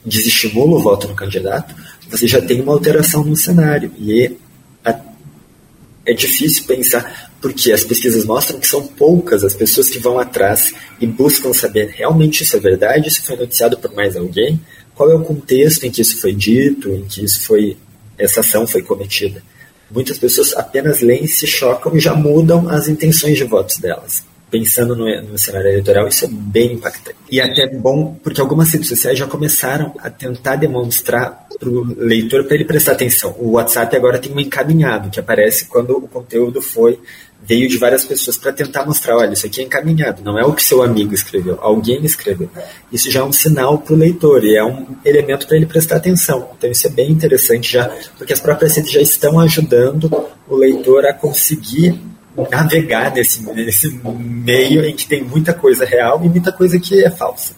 desestimula 0.04 0.76
o 0.76 0.82
voto 0.82 1.08
no 1.08 1.14
candidato, 1.16 1.74
você 2.08 2.28
já 2.28 2.40
tem 2.40 2.60
uma 2.60 2.72
alteração 2.72 3.24
no 3.24 3.34
cenário. 3.34 3.92
E 3.98 4.36
é, 4.84 4.96
é 6.06 6.12
difícil 6.12 6.64
pensar, 6.64 7.32
porque 7.44 7.72
as 7.72 7.84
pesquisas 7.84 8.24
mostram 8.24 8.58
que 8.58 8.66
são 8.66 8.86
poucas 8.86 9.44
as 9.44 9.52
pessoas 9.52 9.90
que 9.90 9.98
vão 9.98 10.18
atrás 10.18 10.72
e 10.98 11.06
buscam 11.06 11.52
saber 11.52 11.90
realmente 11.94 12.42
isso 12.42 12.56
é 12.56 12.58
verdade, 12.58 13.10
se 13.10 13.20
foi 13.20 13.36
noticiado 13.36 13.76
por 13.76 13.94
mais 13.94 14.16
alguém, 14.16 14.58
qual 14.94 15.10
é 15.10 15.14
o 15.14 15.22
contexto 15.22 15.84
em 15.84 15.90
que 15.90 16.00
isso 16.00 16.18
foi 16.22 16.32
dito, 16.32 16.88
em 16.88 17.04
que 17.04 17.22
isso 17.22 17.42
foi 17.42 17.76
essa 18.16 18.40
ação 18.40 18.66
foi 18.66 18.80
cometida. 18.80 19.42
Muitas 19.90 20.16
pessoas 20.16 20.54
apenas 20.54 21.02
leem, 21.02 21.26
se 21.26 21.46
chocam 21.46 21.94
e 21.94 22.00
já 22.00 22.14
mudam 22.14 22.66
as 22.66 22.88
intenções 22.88 23.36
de 23.36 23.44
votos 23.44 23.76
delas 23.76 24.22
pensando 24.54 24.94
no, 24.94 25.22
no, 25.22 25.36
cenário 25.36 25.68
eleitoral, 25.68 26.06
isso 26.06 26.26
é 26.26 26.28
bem 26.30 26.74
impactante. 26.74 27.16
E 27.28 27.40
até 27.40 27.66
bom, 27.66 28.16
porque 28.22 28.40
algumas 28.40 28.70
redes 28.70 28.88
sociais 28.88 29.18
já 29.18 29.26
começaram 29.26 29.92
a 29.98 30.08
tentar 30.08 30.54
demonstrar 30.54 31.48
para 31.58 31.68
o 31.68 31.82
leitor 31.98 32.44
para 32.44 32.54
ele 32.54 32.64
prestar 32.64 32.92
atenção. 32.92 33.34
O 33.36 33.52
WhatsApp 33.52 33.96
agora 33.96 34.16
tem 34.16 34.32
um 34.32 34.38
encaminhado 34.38 35.10
que 35.10 35.18
aparece 35.18 35.66
quando 35.66 35.96
o 35.96 36.06
conteúdo 36.06 36.62
foi 36.62 37.00
veio 37.46 37.68
de 37.68 37.76
várias 37.76 38.04
pessoas 38.04 38.38
para 38.38 38.52
tentar 38.52 38.84
mostrar, 38.86 39.16
olha, 39.16 39.32
isso 39.32 39.46
aqui 39.46 39.60
é 39.60 39.64
encaminhado, 39.64 40.22
não 40.22 40.38
é 40.38 40.44
o 40.44 40.52
que 40.52 40.62
seu 40.62 40.82
amigo 40.82 41.14
escreveu, 41.14 41.58
alguém 41.60 42.04
escreveu. 42.04 42.48
Isso 42.90 43.10
já 43.10 43.20
é 43.20 43.24
um 43.24 43.32
sinal 43.32 43.78
para 43.78 43.94
o 43.94 43.96
leitor 43.96 44.44
e 44.44 44.56
é 44.56 44.64
um 44.64 44.86
elemento 45.04 45.46
para 45.46 45.56
ele 45.56 45.66
prestar 45.66 45.96
atenção. 45.96 46.48
Então 46.56 46.70
isso 46.70 46.86
é 46.86 46.90
bem 46.90 47.10
interessante 47.10 47.72
já, 47.72 47.90
porque 48.16 48.32
as 48.32 48.40
próprias 48.40 48.76
redes 48.76 48.92
já 48.92 49.00
estão 49.00 49.38
ajudando 49.38 50.10
o 50.48 50.56
leitor 50.56 51.06
a 51.06 51.12
conseguir 51.12 52.00
navegar 52.50 53.12
nesse, 53.12 53.42
nesse 53.52 54.00
meio 54.18 54.84
em 54.84 54.94
que 54.94 55.06
tem 55.06 55.22
muita 55.22 55.52
coisa 55.52 55.84
real 55.84 56.20
e 56.24 56.28
muita 56.28 56.50
coisa 56.50 56.78
que 56.80 57.04
é 57.04 57.10
falsa. 57.10 57.54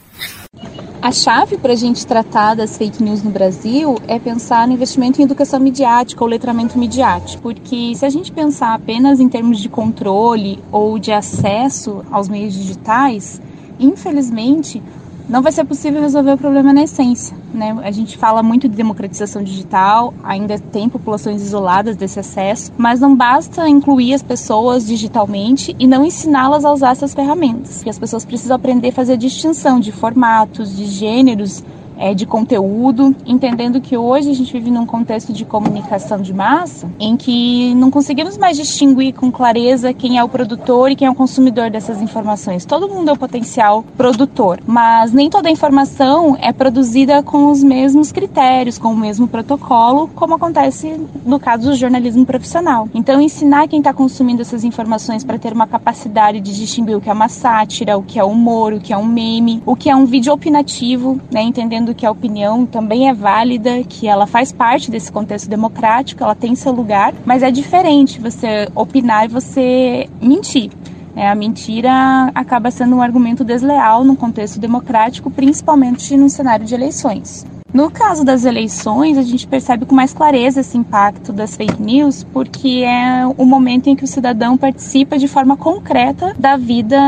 A 1.03 1.13
chave 1.13 1.57
para 1.59 1.73
a 1.73 1.77
gente 1.77 2.07
tratar 2.07 2.55
das 2.55 2.77
fake 2.77 3.03
news 3.03 3.23
no 3.23 3.31
Brasil 3.31 3.97
é 4.09 4.19
pensar 4.19 4.67
no 4.67 4.73
investimento 4.73 5.21
em 5.21 5.25
educação 5.25 5.61
midiática 5.61 6.25
ou 6.25 6.29
letramento 6.29 6.79
midiático, 6.79 7.43
porque 7.43 7.95
se 7.95 8.05
a 8.05 8.11
gente 8.11 8.33
pensar 8.33 8.75
apenas 8.75 9.21
em 9.21 9.29
termos 9.29 9.61
de 9.61 9.69
controle 9.69 10.59
ou 10.73 10.99
de 10.99 11.13
acesso 11.13 12.05
aos 12.11 12.29
meios 12.29 12.55
digitais, 12.55 13.41
infelizmente 13.79 14.83
não 15.29 15.43
vai 15.43 15.51
ser 15.51 15.65
possível 15.65 16.01
resolver 16.01 16.33
o 16.33 16.39
problema 16.39 16.73
na 16.73 16.85
essência. 16.85 17.37
Né? 17.53 17.77
A 17.83 17.91
gente 17.91 18.17
fala 18.17 18.43
muito 18.43 18.69
de 18.69 18.77
democratização 18.77 19.43
digital, 19.43 20.15
ainda 20.23 20.59
tem 20.59 20.89
populações 20.89 21.43
isoladas 21.43 21.97
desse 21.97 22.21
acesso, 22.21 22.73
mas 22.77 23.01
não 23.01 23.17
basta 23.17 23.69
incluir 23.69 24.15
as 24.15 24.23
pessoas 24.23 24.87
digitalmente 24.87 25.75
e 25.79 25.87
não 25.87 26.05
ensiná-las 26.05 26.65
a 26.65 26.73
usar 26.73 26.91
essas 26.91 27.15
ferramentas. 27.15 27.85
As 27.87 27.99
pessoas 27.99 28.25
precisam 28.25 28.57
aprender 28.57 28.89
a 28.89 28.93
fazer 28.93 29.17
distinção 29.17 29.81
de 29.81 29.91
formatos, 29.91 30.77
de 30.77 30.87
gêneros 30.87 31.65
é, 31.99 32.15
de 32.15 32.27
conteúdo, 32.27 33.15
entendendo 33.25 33.81
que 33.81 33.97
hoje 33.97 34.31
a 34.31 34.35
gente 34.35 34.53
vive 34.53 34.71
num 34.71 34.87
contexto 34.87 35.33
de 35.33 35.45
comunicação 35.45 36.21
de 36.21 36.33
massa 36.33 36.89
em 36.99 37.17
que 37.17 37.75
não 37.75 37.91
conseguimos 37.91 38.37
mais 38.37 38.57
distinguir 38.57 39.15
com 39.15 39.31
clareza 39.31 39.93
quem 39.93 40.19
é 40.19 40.25
o 40.25 40.29
produtor 40.29 40.91
e 40.91 40.97
quem 40.97 41.09
é 41.09 41.11
o 41.11 41.15
consumidor 41.15 41.71
dessas 41.71 42.01
informações. 42.03 42.65
Todo 42.65 42.89
mundo 42.89 43.11
é 43.11 43.13
o 43.13 43.19
potencial 43.19 43.85
produtor, 43.97 44.61
mas 44.67 45.13
nem 45.13 45.31
toda 45.31 45.49
a 45.49 45.53
informação 45.53 46.37
é 46.41 46.53
produzida 46.53 47.23
com 47.23 47.51
os 47.51 47.63
mesmos 47.63 48.13
critérios, 48.13 48.79
com 48.79 48.89
o 48.89 48.97
mesmo 48.97 49.27
protocolo, 49.29 50.09
como 50.15 50.35
acontece 50.35 51.01
no 51.25 51.39
caso 51.39 51.71
do 51.71 51.75
jornalismo 51.75 52.25
profissional. 52.25 52.89
Então, 52.95 53.21
ensinar 53.21 53.69
quem 53.69 53.79
está 53.79 53.93
consumindo 53.93 54.43
essas 54.43 54.65
informações 54.65 55.25
para 55.25 55.39
ter 55.39 55.53
uma 55.53 55.67
capacidade 55.67 56.41
de 56.41 56.55
distinguir 56.55 56.97
o 56.97 57.01
que 57.01 57.11
é 57.11 57.13
uma 57.13 57.29
sátira, 57.29 57.97
o 57.97 58.03
que 58.03 58.19
é 58.19 58.25
humor, 58.25 58.73
o 58.73 58.81
que 58.81 58.93
é 58.93 58.97
um 58.97 59.07
meme, 59.07 59.63
o 59.65 59.77
que 59.77 59.91
é 59.91 59.97
um 59.97 60.05
vídeo 60.07 60.33
opinativo, 60.33 61.21
né, 61.31 61.43
entendendo 61.43 61.86
que 61.95 62.07
a 62.07 62.11
opinião 62.11 62.67
também 62.67 63.09
é 63.09 63.15
válida, 63.15 63.83
que 63.85 64.07
ela 64.07 64.27
faz 64.27 64.53
parte 64.53 64.91
desse 64.91 65.11
contexto 65.11 65.49
democrático, 65.49 66.23
ela 66.23 66.35
tem 66.35 66.55
seu 66.55 66.73
lugar, 66.73 67.15
mas 67.25 67.43
é 67.43 67.51
diferente 67.51 68.21
você 68.21 68.69
opinar 68.75 69.25
e 69.25 69.29
você 69.29 70.09
mentir. 70.21 70.71
É, 71.15 71.29
a 71.29 71.35
mentira 71.35 72.31
acaba 72.35 72.71
sendo 72.71 72.97
um 72.97 73.01
argumento 73.01 73.43
desleal 73.43 74.05
no 74.05 74.15
contexto 74.15 74.61
democrático, 74.61 75.31
principalmente 75.31 76.15
no 76.17 76.29
cenário 76.29 76.67
de 76.67 76.75
eleições. 76.75 77.47
No 77.77 77.91
caso 77.91 78.25
das 78.25 78.47
eleições, 78.47 79.19
a 79.19 79.23
gente 79.23 79.47
percebe 79.47 79.85
com 79.85 79.95
mais 79.95 80.15
clareza 80.15 80.61
esse 80.61 80.79
impacto 80.79 81.31
das 81.31 81.55
fake 81.55 81.83
news, 81.83 82.25
porque 82.25 82.83
é 82.87 83.27
o 83.37 83.45
momento 83.45 83.89
em 83.89 83.95
que 83.95 84.03
o 84.03 84.07
cidadão 84.07 84.57
participa 84.57 85.19
de 85.19 85.29
forma 85.29 85.59
concreta 85.59 86.35
da 86.39 86.57
vida 86.57 86.99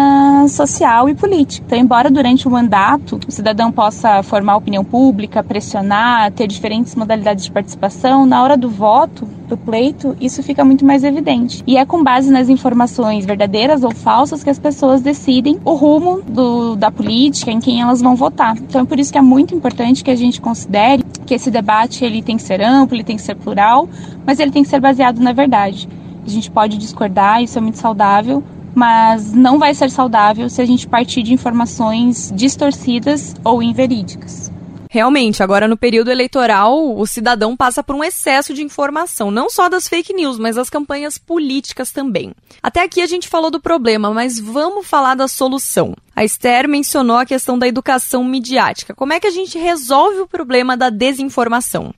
social 0.47 1.09
e 1.09 1.15
política. 1.15 1.65
Então, 1.67 1.79
embora 1.79 2.11
durante 2.11 2.47
o 2.47 2.51
mandato 2.51 3.19
o 3.27 3.33
cidadão 3.33 3.73
possa 3.73 4.23
formar 4.23 4.57
opinião 4.57 4.85
pública, 4.85 5.43
pressionar, 5.43 6.33
ter 6.33 6.47
diferentes 6.47 6.95
modalidades 6.95 7.47
de 7.47 7.51
participação, 7.51 8.27
na 8.27 8.43
hora 8.43 8.55
do 8.55 8.69
voto, 8.69 9.27
do 9.49 9.57
pleito, 9.57 10.15
isso 10.21 10.43
fica 10.43 10.63
muito 10.63 10.85
mais 10.85 11.03
evidente. 11.03 11.65
E 11.67 11.79
é 11.79 11.87
com 11.87 12.05
base 12.05 12.31
nas 12.31 12.51
informações 12.51 13.25
verdadeiras 13.25 13.83
ou 13.83 13.95
falsas 13.95 14.45
que 14.45 14.51
as 14.51 14.59
pessoas 14.59 15.01
decidem 15.01 15.59
o 15.65 15.73
rumo 15.73 16.21
do, 16.21 16.77
da 16.77 16.91
política, 16.91 17.51
em 17.51 17.59
quem 17.59 17.81
elas 17.81 18.03
vão 18.03 18.15
votar. 18.15 18.55
Então, 18.59 18.83
é 18.83 18.85
por 18.85 19.01
isso 19.01 19.11
que 19.11 19.17
é 19.17 19.23
muito 19.23 19.55
importante 19.55 20.05
que 20.05 20.11
a 20.11 20.17
gente 20.17 20.41
considere 20.59 21.05
que 21.25 21.35
esse 21.35 21.51
debate 21.51 22.05
ele 22.05 22.23
tem 22.23 22.37
que 22.37 22.43
ser 22.43 22.61
amplo, 22.61 22.97
ele 22.97 23.05
tem 23.05 23.17
que 23.17 23.23
ser 23.23 23.37
plural, 23.37 23.89
mas 24.27 24.41
ele 24.41 24.51
tem 24.51 24.63
que 24.63 24.69
ser 24.69 24.81
baseado 24.81 25.21
na 25.21 25.33
verdade. 25.33 25.89
A 26.27 26.29
gente 26.29 26.51
pode 26.51 26.77
discordar, 26.77 27.43
isso 27.43 27.57
é 27.57 27.61
muito 27.61 27.79
saudável, 27.79 28.43
mas 28.75 29.33
não 29.33 29.59
vai 29.59 29.73
ser 29.73 29.91
saudável 29.91 30.49
se 30.49 30.61
a 30.61 30.67
gente 30.67 30.89
partir 30.89 31.23
de 31.23 31.33
informações 31.33 32.33
distorcidas 32.35 33.35
ou 33.45 33.63
inverídicas. 33.63 34.51
Realmente, 34.91 35.43
agora 35.43 35.69
no 35.69 35.77
período 35.77 36.11
eleitoral, 36.11 36.97
o 36.97 37.07
cidadão 37.07 37.55
passa 37.55 37.83
por 37.83 37.95
um 37.95 38.03
excesso 38.03 38.55
de 38.55 38.63
informação, 38.63 39.31
não 39.31 39.51
só 39.51 39.69
das 39.69 39.87
fake 39.87 40.15
news, 40.15 40.39
mas 40.39 40.57
das 40.57 40.71
campanhas 40.71 41.19
políticas 41.19 41.93
também. 41.93 42.33
Até 42.63 42.83
aqui 42.83 43.03
a 43.03 43.07
gente 43.07 43.29
falou 43.29 43.51
do 43.51 43.61
problema, 43.61 44.11
mas 44.13 44.41
vamos 44.41 44.87
falar 44.87 45.15
da 45.15 45.29
solução. 45.29 45.95
A 46.17 46.25
Esther 46.25 46.67
mencionou 46.67 47.17
a 47.17 47.27
questão 47.27 47.59
da 47.59 47.69
educação 47.69 48.25
midiática. 48.25 48.95
Como 48.95 49.13
é 49.13 49.21
que 49.21 49.27
a 49.27 49.31
gente 49.31 49.59
resolve 49.59 50.21
o 50.21 50.27
problema 50.27 50.75
da 50.75 50.89
desinformação? 50.89 51.93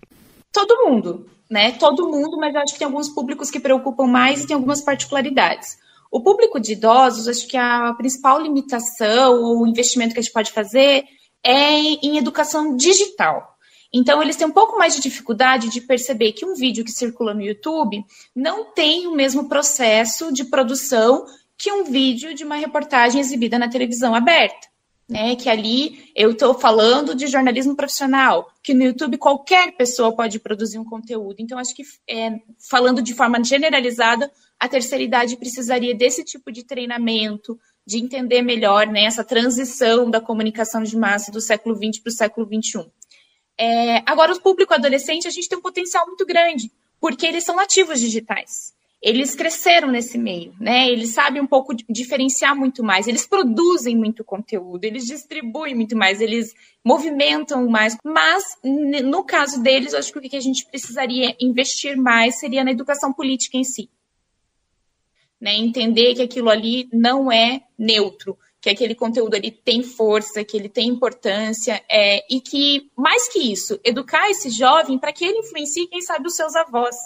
Todo 0.53 0.85
mundo, 0.85 1.27
né? 1.49 1.73
Todo 1.73 2.09
mundo, 2.11 2.37
mas 2.39 2.55
acho 2.57 2.73
que 2.73 2.81
tem 2.81 2.87
alguns 2.87 3.09
públicos 3.09 3.51
que 3.51 3.61
preocupam 3.61 4.07
mais 4.07 4.43
e 4.43 4.47
tem 4.49 4.55
algumas 4.55 4.81
particularidades. 4.81 5.79
O 6.11 6.21
público 6.21 6.59
de 6.59 6.73
idosos, 6.73 7.29
acho 7.29 7.47
que 7.47 7.57
a 7.57 7.95
principal 7.95 8.41
limitação 8.41 9.41
ou 9.45 9.65
investimento 9.65 10.13
que 10.13 10.19
a 10.19 10.23
gente 10.23 10.33
pode 10.33 10.51
fazer 10.51 11.05
é 11.45 11.73
em 11.81 12.19
educação 12.19 12.77
digital. 12.77 13.57
Então, 13.93 14.23
eles 14.23 14.37
têm 14.37 14.47
um 14.47 14.53
pouco 14.53 14.79
mais 14.79 14.95
de 14.95 15.03
dificuldade 15.03 15.69
de 15.69 15.81
perceber 15.81 16.33
que 16.33 16.47
um 16.47 16.55
vídeo 16.55 16.85
que 16.85 16.93
circula 16.93 17.35
no 17.35 17.43
YouTube 17.43 18.05
não 18.35 18.73
tem 18.73 19.07
o 19.07 19.15
mesmo 19.15 19.49
processo 19.49 20.33
de 20.33 20.45
produção 20.45 21.27
que 21.59 21.73
um 21.73 21.85
vídeo 21.85 22.33
de 22.33 22.45
uma 22.45 22.57
reportagem 22.57 23.21
exibida 23.21 23.59
na 23.59 23.69
televisão 23.69 24.15
aberta. 24.15 24.71
Né, 25.09 25.35
que 25.35 25.49
ali 25.49 26.09
eu 26.15 26.31
estou 26.31 26.55
falando 26.55 27.17
de 27.17 27.27
jornalismo 27.27 27.75
profissional, 27.75 28.49
que 28.63 28.73
no 28.73 28.85
YouTube 28.85 29.19
qualquer 29.19 29.73
pessoa 29.73 30.15
pode 30.15 30.39
produzir 30.39 30.79
um 30.79 30.85
conteúdo. 30.85 31.35
Então, 31.41 31.59
acho 31.59 31.75
que 31.75 31.83
é, 32.09 32.39
falando 32.71 33.03
de 33.03 33.13
forma 33.13 33.43
generalizada, 33.43 34.31
a 34.57 34.69
terceira 34.69 35.03
idade 35.03 35.37
precisaria 35.37 35.97
desse 35.97 36.23
tipo 36.23 36.53
de 36.53 36.63
treinamento, 36.63 37.59
de 37.87 37.99
entender 37.99 38.43
melhor 38.43 38.87
né, 38.87 39.05
essa 39.05 39.25
transição 39.25 40.11
da 40.11 40.21
comunicação 40.21 40.83
de 40.83 40.97
massa 40.97 41.33
do 41.33 41.41
século 41.41 41.75
XX 41.77 42.03
para 42.03 42.11
o 42.11 42.15
século 42.15 42.47
XXI. 42.47 42.87
É, 43.59 44.03
agora, 44.07 44.33
o 44.33 44.41
público 44.41 44.73
adolescente, 44.73 45.29
a 45.29 45.31
gente 45.31 45.49
tem 45.49 45.59
um 45.59 45.63
potencial 45.63 46.07
muito 46.07 46.25
grande, 46.25 46.71
porque 47.01 47.27
eles 47.27 47.45
são 47.45 47.57
nativos 47.57 48.01
digitais. 48.01 48.73
Eles 49.03 49.35
cresceram 49.35 49.89
nesse 49.89 50.19
meio, 50.19 50.55
né? 50.61 50.89
Eles 50.91 51.11
sabem 51.11 51.41
um 51.41 51.47
pouco 51.47 51.75
diferenciar 51.89 52.55
muito 52.55 52.85
mais, 52.85 53.09
eles 53.09 53.27
produzem 53.27 53.97
muito 53.97 54.23
conteúdo, 54.23 54.85
eles 54.85 55.07
distribuem 55.07 55.75
muito 55.75 55.97
mais, 55.97 56.21
eles 56.21 56.55
movimentam 56.85 57.67
mais. 57.67 57.97
Mas, 58.05 58.59
no 58.63 59.25
caso 59.25 59.63
deles, 59.63 59.95
acho 59.95 60.13
que 60.13 60.19
o 60.19 60.23
que 60.23 60.37
a 60.37 60.41
gente 60.41 60.67
precisaria 60.67 61.35
investir 61.41 61.97
mais 61.97 62.39
seria 62.39 62.63
na 62.63 62.73
educação 62.73 63.11
política 63.11 63.57
em 63.57 63.65
si 63.65 63.89
né? 65.41 65.57
Entender 65.57 66.15
que 66.15 66.23
aquilo 66.23 66.51
ali 66.51 66.89
não 66.93 67.33
é 67.33 67.63
neutro, 67.79 68.37
que 68.61 68.69
aquele 68.69 68.95
conteúdo 68.95 69.35
ali 69.35 69.51
tem 69.51 69.83
força, 69.83 70.45
que 70.45 70.57
ele 70.57 70.69
tem 70.69 70.89
importância, 70.89 71.83
é, 71.91 72.23
e 72.29 72.41
que, 72.41 72.91
mais 72.95 73.27
que 73.29 73.39
isso, 73.39 73.81
educar 73.83 74.29
esse 74.29 74.51
jovem 74.51 74.99
para 74.99 75.13
que 75.13 75.25
ele 75.25 75.39
influencie, 75.39 75.87
quem 75.87 76.03
sabe, 76.03 76.27
os 76.27 76.37
seus 76.37 76.55
avós. 76.55 76.97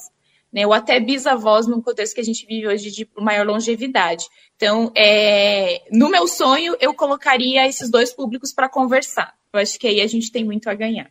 né, 0.54 0.64
ou 0.64 0.72
até 0.72 1.00
bisavós 1.00 1.66
num 1.66 1.82
contexto 1.82 2.14
que 2.14 2.20
a 2.20 2.24
gente 2.24 2.46
vive 2.46 2.68
hoje 2.68 2.88
de 2.92 3.08
maior 3.18 3.44
longevidade. 3.44 4.24
Então, 4.54 4.92
é, 4.96 5.82
no 5.90 6.08
meu 6.08 6.28
sonho, 6.28 6.76
eu 6.80 6.94
colocaria 6.94 7.66
esses 7.66 7.90
dois 7.90 8.12
públicos 8.12 8.52
para 8.52 8.68
conversar. 8.68 9.34
Eu 9.52 9.58
acho 9.58 9.76
que 9.76 9.88
aí 9.88 10.00
a 10.00 10.06
gente 10.06 10.30
tem 10.30 10.44
muito 10.44 10.70
a 10.70 10.74
ganhar. 10.74 11.10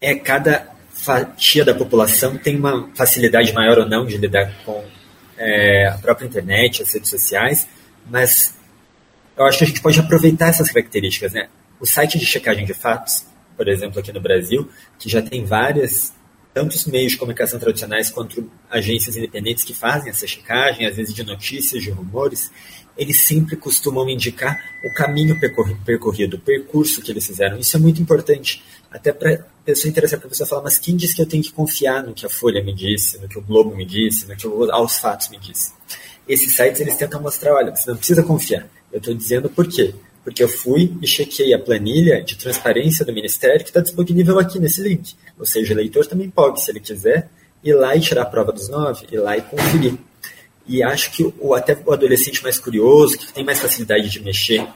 É, 0.00 0.14
cada 0.14 0.74
fatia 0.88 1.66
da 1.66 1.74
população 1.74 2.38
tem 2.38 2.56
uma 2.56 2.90
facilidade 2.94 3.52
maior 3.52 3.78
ou 3.78 3.86
não 3.86 4.06
de 4.06 4.16
lidar 4.16 4.50
com 4.64 4.82
é, 5.36 5.88
a 5.88 5.98
própria 5.98 6.26
internet, 6.26 6.82
as 6.82 6.92
redes 6.92 7.10
sociais, 7.10 7.68
mas 8.06 8.54
eu 9.36 9.44
acho 9.44 9.58
que 9.58 9.64
a 9.64 9.66
gente 9.66 9.80
pode 9.80 9.98
aproveitar 9.98 10.48
essas 10.48 10.70
características. 10.70 11.32
Né? 11.32 11.48
O 11.80 11.86
site 11.86 12.18
de 12.18 12.26
checagem 12.26 12.64
de 12.64 12.74
fatos, 12.74 13.26
por 13.56 13.68
exemplo, 13.68 13.98
aqui 14.00 14.12
no 14.12 14.20
Brasil, 14.20 14.68
que 14.98 15.08
já 15.08 15.22
tem 15.22 15.44
várias 15.44 16.12
tanto 16.54 16.76
os 16.76 16.86
meios 16.86 17.12
de 17.12 17.18
comunicação 17.18 17.58
tradicionais 17.58 18.10
quanto 18.10 18.48
agências 18.70 19.16
independentes 19.16 19.64
que 19.64 19.74
fazem 19.74 20.08
essa 20.08 20.24
checagem, 20.24 20.86
às 20.86 20.96
vezes 20.96 21.12
de 21.12 21.24
notícias, 21.24 21.82
de 21.82 21.90
rumores, 21.90 22.52
eles 22.96 23.26
sempre 23.26 23.56
costumam 23.56 24.08
indicar 24.08 24.58
o 24.84 24.92
caminho 24.94 25.38
percorrido, 25.40 26.36
o 26.36 26.40
percurso 26.40 27.02
que 27.02 27.10
eles 27.10 27.26
fizeram. 27.26 27.58
Isso 27.58 27.76
é 27.76 27.80
muito 27.80 28.00
importante, 28.00 28.62
até 28.90 29.12
para 29.12 29.34
a 29.34 29.38
pessoa 29.64 29.90
interessar 29.90 30.18
para 30.18 30.28
a 30.28 30.30
pessoa 30.30 30.46
falar, 30.46 30.62
mas 30.62 30.78
quem 30.78 30.96
disse 30.96 31.14
que 31.14 31.22
eu 31.22 31.26
tenho 31.26 31.42
que 31.42 31.52
confiar 31.52 32.02
no 32.02 32.14
que 32.14 32.24
a 32.24 32.28
Folha 32.30 32.62
me 32.62 32.72
disse, 32.72 33.18
no 33.18 33.28
que 33.28 33.38
o 33.38 33.42
Globo 33.42 33.74
me 33.74 33.84
disse, 33.84 34.26
no 34.28 34.36
que 34.36 34.46
o 34.46 34.70
Aos 34.70 34.98
Fatos 34.98 35.28
me 35.30 35.38
disse? 35.38 35.72
Esses 36.28 36.54
sites, 36.54 36.80
eles 36.80 36.96
tentam 36.96 37.20
mostrar, 37.20 37.54
olha, 37.54 37.74
você 37.74 37.90
não 37.90 37.96
precisa 37.96 38.22
confiar. 38.22 38.66
Eu 38.92 38.98
estou 38.98 39.14
dizendo 39.14 39.50
por 39.50 39.66
quê 39.66 39.94
porque 40.24 40.42
eu 40.42 40.48
fui 40.48 40.96
e 41.02 41.06
chequei 41.06 41.52
a 41.52 41.58
planilha 41.58 42.22
de 42.22 42.34
transparência 42.36 43.04
do 43.04 43.12
Ministério 43.12 43.62
que 43.62 43.68
está 43.68 43.80
disponível 43.80 44.38
aqui 44.38 44.58
nesse 44.58 44.82
link. 44.82 45.14
Ou 45.38 45.44
seja, 45.44 45.74
o 45.74 45.76
leitor 45.76 46.06
também 46.06 46.30
pode, 46.30 46.62
se 46.62 46.70
ele 46.70 46.80
quiser, 46.80 47.28
ir 47.62 47.74
lá 47.74 47.94
e 47.94 48.00
tirar 48.00 48.22
a 48.22 48.26
prova 48.26 48.50
dos 48.50 48.68
nove, 48.70 49.06
ir 49.12 49.18
lá 49.18 49.36
e 49.36 49.42
conferir. 49.42 49.98
E 50.66 50.82
acho 50.82 51.10
que 51.10 51.32
o, 51.38 51.54
até 51.54 51.76
o 51.84 51.92
adolescente 51.92 52.42
mais 52.42 52.58
curioso, 52.58 53.18
que 53.18 53.32
tem 53.32 53.44
mais 53.44 53.60
facilidade 53.60 54.08
de 54.08 54.20
mexer 54.20 54.66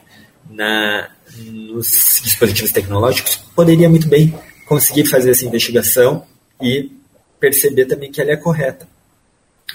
na, 0.49 1.09
nos 1.45 2.21
dispositivos 2.23 2.71
tecnológicos, 2.71 3.35
poderia 3.55 3.89
muito 3.89 4.07
bem 4.07 4.33
conseguir 4.67 5.05
fazer 5.05 5.31
essa 5.31 5.45
investigação 5.45 6.25
e 6.61 6.91
perceber 7.39 7.85
também 7.85 8.11
que 8.11 8.21
ela 8.21 8.31
é 8.31 8.37
correta. 8.37 8.87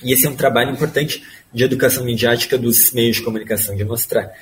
E 0.03 0.13
esse 0.13 0.27
é 0.27 0.31
um 0.31 0.37
trabalho 0.37 0.71
importante 0.71 1.23
de 1.53 1.65
educação 1.65 2.05
midiática 2.05 2.59
dos 2.59 2.93
meios 2.93 3.17
de 3.17 3.23
comunicação, 3.23 3.77
de 3.77 3.85
mostrar 3.85 4.33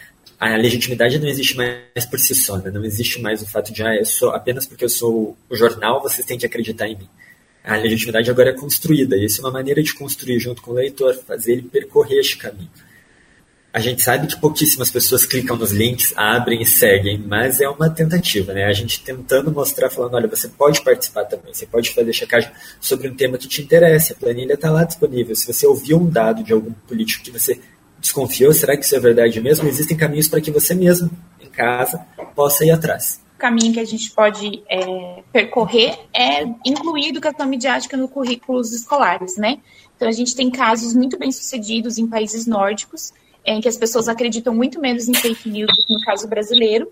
a 0.42 0.56
legitimidade 0.56 1.20
não 1.20 1.28
existe 1.28 1.56
mais 1.56 2.04
por 2.10 2.18
si 2.18 2.34
só, 2.34 2.56
né? 2.56 2.68
não 2.68 2.84
existe 2.84 3.22
mais 3.22 3.40
o 3.42 3.46
fato 3.46 3.72
de, 3.72 3.80
ah, 3.84 3.94
eu 3.94 4.04
sou, 4.04 4.30
apenas 4.30 4.66
porque 4.66 4.84
eu 4.84 4.88
sou 4.88 5.36
o 5.48 5.54
jornal, 5.54 6.02
vocês 6.02 6.26
têm 6.26 6.36
que 6.36 6.44
acreditar 6.44 6.88
em 6.88 6.96
mim. 6.96 7.08
A 7.64 7.76
legitimidade 7.76 8.30
agora 8.30 8.50
é 8.50 8.54
construída, 8.54 9.16
e 9.16 9.24
isso 9.24 9.40
é 9.40 9.44
uma 9.44 9.52
maneira 9.52 9.82
de 9.82 9.94
construir 9.94 10.38
junto 10.40 10.60
com 10.60 10.72
o 10.72 10.74
leitor, 10.74 11.14
fazer 11.26 11.52
ele 11.52 11.62
percorrer 11.62 12.18
este 12.18 12.36
caminho. 12.36 12.70
A 13.72 13.80
gente 13.80 14.02
sabe 14.02 14.26
que 14.26 14.38
pouquíssimas 14.38 14.90
pessoas 14.90 15.24
clicam 15.24 15.56
nos 15.56 15.72
links, 15.72 16.12
abrem 16.14 16.60
e 16.60 16.66
seguem, 16.66 17.16
mas 17.16 17.58
é 17.58 17.68
uma 17.68 17.88
tentativa, 17.88 18.52
né? 18.52 18.64
A 18.66 18.72
gente 18.72 19.02
tentando 19.02 19.50
mostrar, 19.50 19.88
falando, 19.88 20.14
olha, 20.14 20.28
você 20.28 20.46
pode 20.46 20.82
participar 20.82 21.24
também, 21.24 21.54
você 21.54 21.64
pode 21.64 21.90
fazer 21.94 22.12
checagem 22.12 22.50
sobre 22.78 23.08
um 23.08 23.14
tema 23.14 23.38
que 23.38 23.48
te 23.48 23.62
interessa, 23.62 24.12
a 24.12 24.16
planilha 24.16 24.54
está 24.54 24.70
lá 24.70 24.84
disponível. 24.84 25.34
Se 25.34 25.50
você 25.50 25.66
ouviu 25.66 25.96
um 25.96 26.10
dado 26.10 26.44
de 26.44 26.52
algum 26.52 26.72
político 26.86 27.24
que 27.24 27.30
você 27.30 27.58
desconfiou, 27.98 28.52
será 28.52 28.76
que 28.76 28.84
isso 28.84 28.94
é 28.94 29.00
verdade 29.00 29.40
mesmo? 29.40 29.66
Existem 29.66 29.96
caminhos 29.96 30.28
para 30.28 30.40
que 30.40 30.50
você 30.50 30.74
mesmo, 30.74 31.10
em 31.40 31.48
casa, 31.48 31.98
possa 32.34 32.66
ir 32.66 32.72
atrás. 32.72 33.22
Caminho 33.42 33.72
que 33.72 33.80
a 33.80 33.84
gente 33.84 34.08
pode 34.12 34.62
é, 34.70 35.24
percorrer 35.32 35.98
é 36.14 36.44
incluir 36.64 37.08
educação 37.08 37.44
midiática 37.44 37.96
no 37.96 38.06
currículos 38.06 38.72
escolares, 38.72 39.36
né? 39.36 39.58
Então, 39.96 40.06
a 40.08 40.12
gente 40.12 40.36
tem 40.36 40.48
casos 40.48 40.94
muito 40.94 41.18
bem 41.18 41.32
sucedidos 41.32 41.98
em 41.98 42.06
países 42.06 42.46
nórdicos, 42.46 43.12
em 43.44 43.60
que 43.60 43.66
as 43.66 43.76
pessoas 43.76 44.06
acreditam 44.06 44.54
muito 44.54 44.80
menos 44.80 45.08
em 45.08 45.14
fake 45.14 45.50
news 45.50 45.76
do 45.76 45.82
que 45.82 45.92
no 45.92 46.00
caso 46.04 46.28
brasileiro, 46.28 46.88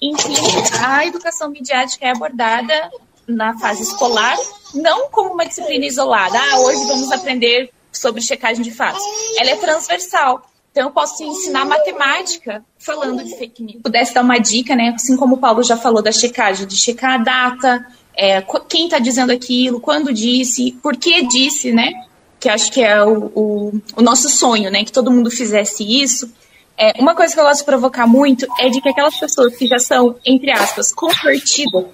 em 0.00 0.14
que 0.14 0.84
a 0.86 1.04
educação 1.04 1.50
midiática 1.50 2.06
é 2.06 2.10
abordada 2.12 2.92
na 3.26 3.58
fase 3.58 3.82
escolar, 3.82 4.36
não 4.74 5.10
como 5.10 5.34
uma 5.34 5.46
disciplina 5.46 5.84
isolada. 5.84 6.38
Ah, 6.38 6.60
hoje 6.60 6.86
vamos 6.86 7.10
aprender 7.10 7.72
sobre 7.90 8.22
checagem 8.22 8.62
de 8.62 8.70
fatos. 8.70 9.02
Ela 9.36 9.50
é 9.50 9.56
transversal. 9.56 10.48
Então, 10.78 10.90
eu 10.90 10.92
posso 10.92 11.24
ensinar 11.24 11.64
matemática 11.64 12.64
falando 12.78 13.24
de 13.24 13.36
fake 13.36 13.64
news. 13.64 13.82
Pudesse 13.82 14.14
dar 14.14 14.22
uma 14.22 14.38
dica, 14.38 14.76
né? 14.76 14.92
Assim 14.94 15.16
como 15.16 15.34
o 15.34 15.38
Paulo 15.38 15.60
já 15.64 15.76
falou 15.76 16.00
da 16.00 16.12
checagem, 16.12 16.68
de 16.68 16.76
checar 16.76 17.14
a 17.14 17.18
data, 17.18 17.84
é, 18.16 18.40
quem 18.68 18.84
está 18.84 19.00
dizendo 19.00 19.32
aquilo, 19.32 19.80
quando 19.80 20.14
disse, 20.14 20.78
por 20.80 20.96
que 20.96 21.26
disse, 21.26 21.72
né? 21.72 21.90
Que 22.38 22.48
acho 22.48 22.70
que 22.70 22.80
é 22.80 23.04
o, 23.04 23.24
o, 23.34 23.82
o, 23.96 24.02
nosso 24.02 24.28
sonho, 24.28 24.70
né? 24.70 24.84
Que 24.84 24.92
todo 24.92 25.10
mundo 25.10 25.32
fizesse 25.32 25.82
isso. 25.82 26.32
É, 26.76 26.92
uma 27.02 27.16
coisa 27.16 27.34
que 27.34 27.40
eu 27.40 27.44
gosto 27.44 27.58
de 27.58 27.66
provocar 27.66 28.06
muito 28.06 28.46
é 28.60 28.68
de 28.68 28.80
que 28.80 28.88
aquelas 28.88 29.18
pessoas 29.18 29.56
que 29.56 29.66
já 29.66 29.80
são, 29.80 30.14
entre 30.24 30.52
aspas, 30.52 30.92
convertidas 30.92 31.86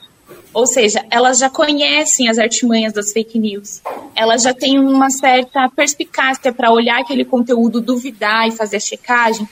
ou 0.54 0.66
seja, 0.66 1.04
elas 1.10 1.38
já 1.38 1.50
conhecem 1.50 2.28
as 2.28 2.38
artimanhas 2.38 2.92
das 2.92 3.12
fake 3.12 3.38
news. 3.38 3.82
Elas 4.14 4.42
já 4.42 4.54
têm 4.54 4.78
uma 4.78 5.10
certa 5.10 5.68
perspicácia 5.68 6.52
para 6.52 6.70
olhar 6.70 7.00
aquele 7.00 7.24
conteúdo, 7.24 7.80
duvidar 7.80 8.46
e 8.46 8.52
fazer 8.52 8.76
a 8.76 8.80
checagem. 8.80 9.48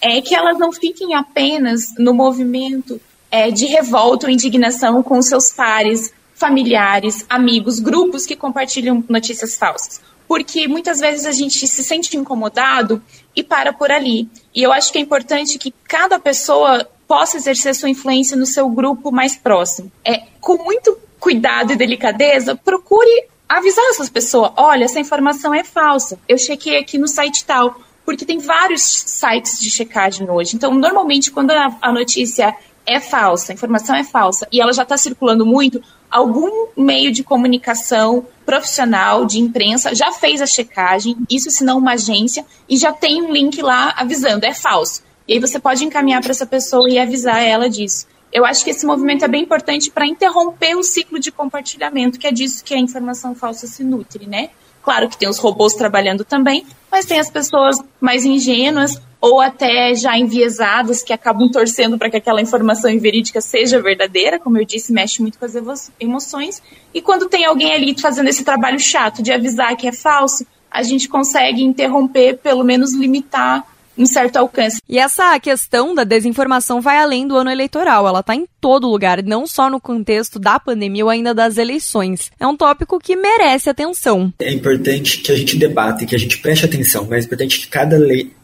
É 0.00 0.20
que 0.20 0.34
elas 0.34 0.58
não 0.58 0.70
fiquem 0.70 1.14
apenas 1.14 1.94
no 1.98 2.12
movimento 2.12 3.00
é, 3.30 3.50
de 3.50 3.64
revolta 3.64 4.26
ou 4.26 4.32
indignação 4.32 5.02
com 5.02 5.22
seus 5.22 5.50
pares, 5.50 6.12
familiares, 6.34 7.24
amigos, 7.30 7.80
grupos 7.80 8.26
que 8.26 8.36
compartilham 8.36 9.02
notícias 9.08 9.56
falsas. 9.56 10.02
Porque 10.28 10.68
muitas 10.68 10.98
vezes 11.00 11.24
a 11.24 11.32
gente 11.32 11.66
se 11.66 11.82
sente 11.82 12.16
incomodado 12.16 13.02
e 13.34 13.42
para 13.42 13.72
por 13.72 13.90
ali. 13.90 14.28
E 14.54 14.62
eu 14.62 14.72
acho 14.72 14.92
que 14.92 14.98
é 14.98 15.00
importante 15.00 15.58
que 15.58 15.72
cada 15.88 16.18
pessoa 16.18 16.86
possa 17.06 17.36
exercer 17.36 17.74
sua 17.74 17.90
influência 17.90 18.36
no 18.36 18.46
seu 18.46 18.68
grupo 18.68 19.10
mais 19.10 19.36
próximo. 19.36 19.90
É, 20.04 20.22
com 20.40 20.62
muito 20.62 20.98
cuidado 21.18 21.72
e 21.72 21.76
delicadeza, 21.76 22.56
procure 22.56 23.26
avisar 23.48 23.84
essas 23.90 24.10
pessoas: 24.10 24.52
olha, 24.56 24.84
essa 24.84 25.00
informação 25.00 25.54
é 25.54 25.62
falsa. 25.62 26.18
Eu 26.28 26.38
chequei 26.38 26.78
aqui 26.78 26.98
no 26.98 27.08
site 27.08 27.44
tal. 27.44 27.80
Porque 28.04 28.24
tem 28.24 28.38
vários 28.38 28.82
sites 28.82 29.60
de 29.60 29.70
checagem 29.70 30.28
hoje. 30.28 30.56
Então, 30.56 30.74
normalmente, 30.74 31.30
quando 31.30 31.52
a, 31.52 31.76
a 31.80 31.92
notícia 31.92 32.52
é 32.84 32.98
falsa, 32.98 33.52
a 33.52 33.54
informação 33.54 33.94
é 33.94 34.04
falsa, 34.04 34.46
e 34.50 34.60
ela 34.60 34.72
já 34.72 34.82
está 34.82 34.96
circulando 34.96 35.46
muito, 35.46 35.80
algum 36.10 36.66
meio 36.76 37.12
de 37.12 37.22
comunicação 37.22 38.26
profissional, 38.44 39.24
de 39.24 39.38
imprensa, 39.38 39.94
já 39.94 40.12
fez 40.12 40.42
a 40.42 40.46
checagem, 40.46 41.16
isso 41.30 41.50
se 41.50 41.64
não 41.64 41.78
uma 41.78 41.92
agência, 41.92 42.44
e 42.68 42.76
já 42.76 42.92
tem 42.92 43.22
um 43.22 43.32
link 43.32 43.62
lá 43.62 43.94
avisando, 43.96 44.44
é 44.44 44.52
falso. 44.52 45.02
E 45.26 45.34
aí 45.34 45.40
você 45.40 45.58
pode 45.58 45.84
encaminhar 45.84 46.20
para 46.20 46.30
essa 46.30 46.46
pessoa 46.46 46.88
e 46.88 46.98
avisar 46.98 47.42
ela 47.42 47.68
disso. 47.68 48.06
Eu 48.32 48.44
acho 48.44 48.64
que 48.64 48.70
esse 48.70 48.86
movimento 48.86 49.24
é 49.24 49.28
bem 49.28 49.42
importante 49.42 49.90
para 49.90 50.06
interromper 50.06 50.74
o 50.74 50.82
ciclo 50.82 51.18
de 51.18 51.30
compartilhamento, 51.30 52.18
que 52.18 52.26
é 52.26 52.32
disso 52.32 52.64
que 52.64 52.74
a 52.74 52.78
informação 52.78 53.34
falsa 53.34 53.66
se 53.66 53.84
nutre, 53.84 54.26
né? 54.26 54.50
Claro 54.82 55.08
que 55.08 55.16
tem 55.16 55.28
os 55.28 55.38
robôs 55.38 55.74
trabalhando 55.74 56.24
também, 56.24 56.66
mas 56.90 57.04
tem 57.04 57.20
as 57.20 57.30
pessoas 57.30 57.76
mais 58.00 58.24
ingênuas 58.24 59.00
ou 59.20 59.40
até 59.40 59.94
já 59.94 60.18
enviesadas 60.18 61.02
que 61.02 61.12
acabam 61.12 61.48
torcendo 61.48 61.96
para 61.96 62.10
que 62.10 62.16
aquela 62.16 62.40
informação 62.40 62.90
inverídica 62.90 63.40
seja 63.40 63.80
verdadeira, 63.80 64.40
como 64.40 64.58
eu 64.58 64.64
disse, 64.64 64.92
mexe 64.92 65.22
muito 65.22 65.38
com 65.38 65.44
as 65.44 65.54
emoções. 66.00 66.60
E 66.92 67.00
quando 67.00 67.28
tem 67.28 67.44
alguém 67.44 67.72
ali 67.72 67.94
fazendo 68.00 68.28
esse 68.28 68.42
trabalho 68.42 68.80
chato 68.80 69.22
de 69.22 69.30
avisar 69.30 69.76
que 69.76 69.86
é 69.86 69.92
falso, 69.92 70.44
a 70.68 70.82
gente 70.82 71.08
consegue 71.08 71.62
interromper, 71.62 72.38
pelo 72.38 72.64
menos 72.64 72.92
limitar 72.92 73.64
um 73.96 74.06
certo 74.06 74.36
alcance. 74.36 74.80
E 74.88 74.98
essa 74.98 75.38
questão 75.40 75.94
da 75.94 76.04
desinformação 76.04 76.80
vai 76.80 76.98
além 76.98 77.26
do 77.26 77.36
ano 77.36 77.50
eleitoral, 77.50 78.06
ela 78.06 78.20
está 78.20 78.34
em 78.34 78.46
todo 78.60 78.88
lugar, 78.88 79.22
não 79.22 79.46
só 79.46 79.68
no 79.68 79.80
contexto 79.80 80.38
da 80.38 80.58
pandemia 80.58 81.04
ou 81.04 81.10
ainda 81.10 81.34
das 81.34 81.56
eleições. 81.56 82.30
É 82.38 82.46
um 82.46 82.56
tópico 82.56 82.98
que 82.98 83.16
merece 83.16 83.68
atenção. 83.68 84.32
É 84.38 84.52
importante 84.52 85.18
que 85.18 85.32
a 85.32 85.36
gente 85.36 85.56
debata 85.56 86.04
e 86.04 86.06
que 86.06 86.14
a 86.14 86.18
gente 86.18 86.38
preste 86.38 86.64
atenção, 86.64 87.06
mas 87.08 87.24
é 87.24 87.26
importante 87.26 87.60
que 87.60 87.68
cada 87.68 87.96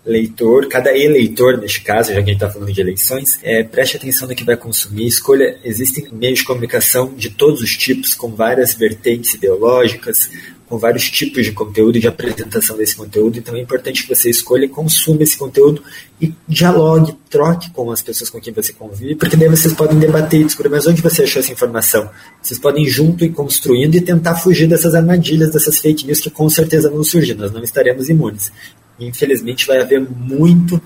leitor, 0.09 0.69
cada 0.69 0.97
eleitor, 0.97 1.59
neste 1.59 1.83
caso, 1.83 2.09
já 2.09 2.17
que 2.17 2.31
a 2.31 2.33
gente 2.33 2.43
está 2.43 2.51
falando 2.51 2.73
de 2.73 2.81
eleições, 2.81 3.39
é, 3.43 3.63
preste 3.63 3.97
atenção 3.97 4.27
no 4.27 4.35
que 4.35 4.45
vai 4.45 4.57
consumir, 4.57 5.07
escolha, 5.07 5.59
existem 5.63 6.09
meios 6.13 6.41
de 6.41 6.45
comunicação 6.45 7.15
de 7.15 7.31
todos 7.31 7.61
os 7.61 7.77
tipos, 7.77 8.15
com 8.15 8.31
várias 8.35 8.75
vertentes 8.75 9.35
ideológicas, 9.35 10.31
com 10.69 10.77
vários 10.77 11.11
tipos 11.11 11.45
de 11.45 11.53
conteúdo 11.53 11.97
e 11.97 12.01
de 12.01 12.09
apresentação 12.09 12.77
desse 12.77 12.95
conteúdo, 12.95 13.39
então 13.39 13.57
é 13.57 13.61
importante 13.61 14.03
que 14.03 14.15
você 14.15 14.29
escolha 14.29 14.69
consuma 14.69 15.23
esse 15.23 15.39
conteúdo 15.39 15.83
e 16.21 16.35
dialogue, 16.47 17.17
troque 17.31 17.71
com 17.71 17.91
as 17.91 18.03
pessoas 18.03 18.29
com 18.29 18.41
quem 18.41 18.53
você 18.53 18.73
convive, 18.73 19.15
porque 19.15 19.37
daí 19.37 19.49
vocês 19.49 19.73
podem 19.73 19.99
debater 19.99 20.41
e 20.41 20.45
descobrir, 20.45 20.71
mas 20.71 20.87
onde 20.87 21.01
você 21.01 21.23
achou 21.23 21.41
essa 21.41 21.53
informação? 21.53 22.11
Vocês 22.43 22.61
podem 22.61 22.85
ir 22.85 22.91
junto 22.91 23.25
e 23.25 23.31
construindo 23.31 23.95
e 23.95 24.01
tentar 24.01 24.37
fugir 24.37 24.69
dessas 24.69 24.95
armadilhas, 24.95 25.53
dessas 25.53 25.79
fake 25.79 26.07
news 26.07 26.21
que 26.21 26.31
com 26.31 26.49
certeza 26.51 26.91
vão 26.91 27.03
surgir, 27.03 27.35
nós 27.35 27.51
não 27.51 27.63
estaremos 27.63 28.09
imunes. 28.11 28.53
Infelizmente 29.01 29.67
vai 29.67 29.81
haver 29.81 30.01
muito 30.01 30.81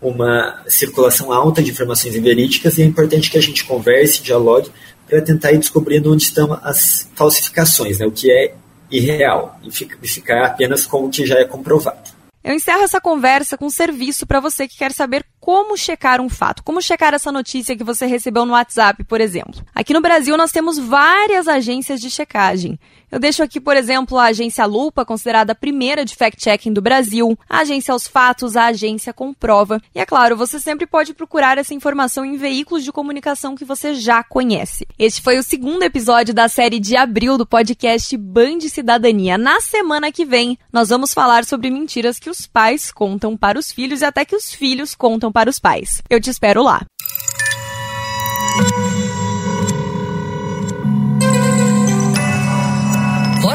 uma 0.00 0.62
circulação 0.66 1.32
alta 1.32 1.62
de 1.62 1.70
informações 1.70 2.16
inverídicas 2.16 2.78
e 2.78 2.82
é 2.82 2.84
importante 2.84 3.30
que 3.30 3.38
a 3.38 3.42
gente 3.42 3.64
converse, 3.64 4.22
dialogue, 4.22 4.70
para 5.06 5.20
tentar 5.20 5.52
ir 5.52 5.58
descobrindo 5.58 6.12
onde 6.12 6.22
estão 6.22 6.58
as 6.62 7.08
falsificações, 7.14 7.98
né? 7.98 8.06
o 8.06 8.10
que 8.10 8.30
é 8.30 8.54
irreal 8.90 9.58
e 9.62 9.70
ficar 10.08 10.44
apenas 10.44 10.86
com 10.86 11.06
o 11.06 11.10
que 11.10 11.26
já 11.26 11.38
é 11.38 11.44
comprovado. 11.44 12.20
Eu 12.42 12.54
encerro 12.54 12.82
essa 12.82 13.00
conversa 13.00 13.58
com 13.58 13.66
um 13.66 13.70
serviço 13.70 14.26
para 14.26 14.40
você 14.40 14.66
que 14.66 14.78
quer 14.78 14.92
saber 14.92 15.26
como 15.38 15.76
checar 15.76 16.22
um 16.22 16.28
fato, 16.30 16.62
como 16.62 16.80
checar 16.80 17.12
essa 17.12 17.30
notícia 17.30 17.76
que 17.76 17.84
você 17.84 18.06
recebeu 18.06 18.46
no 18.46 18.54
WhatsApp, 18.54 19.04
por 19.04 19.20
exemplo. 19.20 19.62
Aqui 19.74 19.92
no 19.92 20.00
Brasil 20.00 20.36
nós 20.38 20.50
temos 20.50 20.78
várias 20.78 21.46
agências 21.46 22.00
de 22.00 22.10
checagem. 22.10 22.80
Eu 23.10 23.18
deixo 23.18 23.42
aqui, 23.42 23.60
por 23.60 23.76
exemplo, 23.76 24.18
a 24.18 24.26
agência 24.26 24.64
Lupa, 24.64 25.04
considerada 25.04 25.52
a 25.52 25.54
primeira 25.54 26.04
de 26.04 26.14
fact-checking 26.14 26.72
do 26.72 26.80
Brasil, 26.80 27.36
a 27.48 27.60
agência 27.60 27.92
Aos 27.92 28.06
Fatos, 28.06 28.56
a 28.56 28.66
agência 28.66 29.12
Comprova. 29.12 29.80
E 29.94 29.98
é 29.98 30.06
claro, 30.06 30.36
você 30.36 30.60
sempre 30.60 30.86
pode 30.86 31.12
procurar 31.12 31.58
essa 31.58 31.74
informação 31.74 32.24
em 32.24 32.36
veículos 32.36 32.84
de 32.84 32.92
comunicação 32.92 33.56
que 33.56 33.64
você 33.64 33.94
já 33.94 34.22
conhece. 34.22 34.86
Este 34.98 35.20
foi 35.20 35.38
o 35.38 35.42
segundo 35.42 35.82
episódio 35.82 36.32
da 36.32 36.48
série 36.48 36.78
de 36.78 36.96
abril 36.96 37.36
do 37.36 37.46
podcast 37.46 38.16
Band 38.16 38.60
Cidadania. 38.68 39.36
Na 39.36 39.60
semana 39.60 40.12
que 40.12 40.24
vem, 40.24 40.56
nós 40.72 40.90
vamos 40.90 41.12
falar 41.12 41.44
sobre 41.44 41.70
mentiras 41.70 42.18
que 42.18 42.30
os 42.30 42.46
pais 42.46 42.92
contam 42.92 43.36
para 43.36 43.58
os 43.58 43.72
filhos 43.72 44.02
e 44.02 44.04
até 44.04 44.24
que 44.24 44.36
os 44.36 44.54
filhos 44.54 44.94
contam 44.94 45.32
para 45.32 45.50
os 45.50 45.58
pais. 45.58 46.00
Eu 46.08 46.20
te 46.20 46.30
espero 46.30 46.62
lá. 46.62 46.86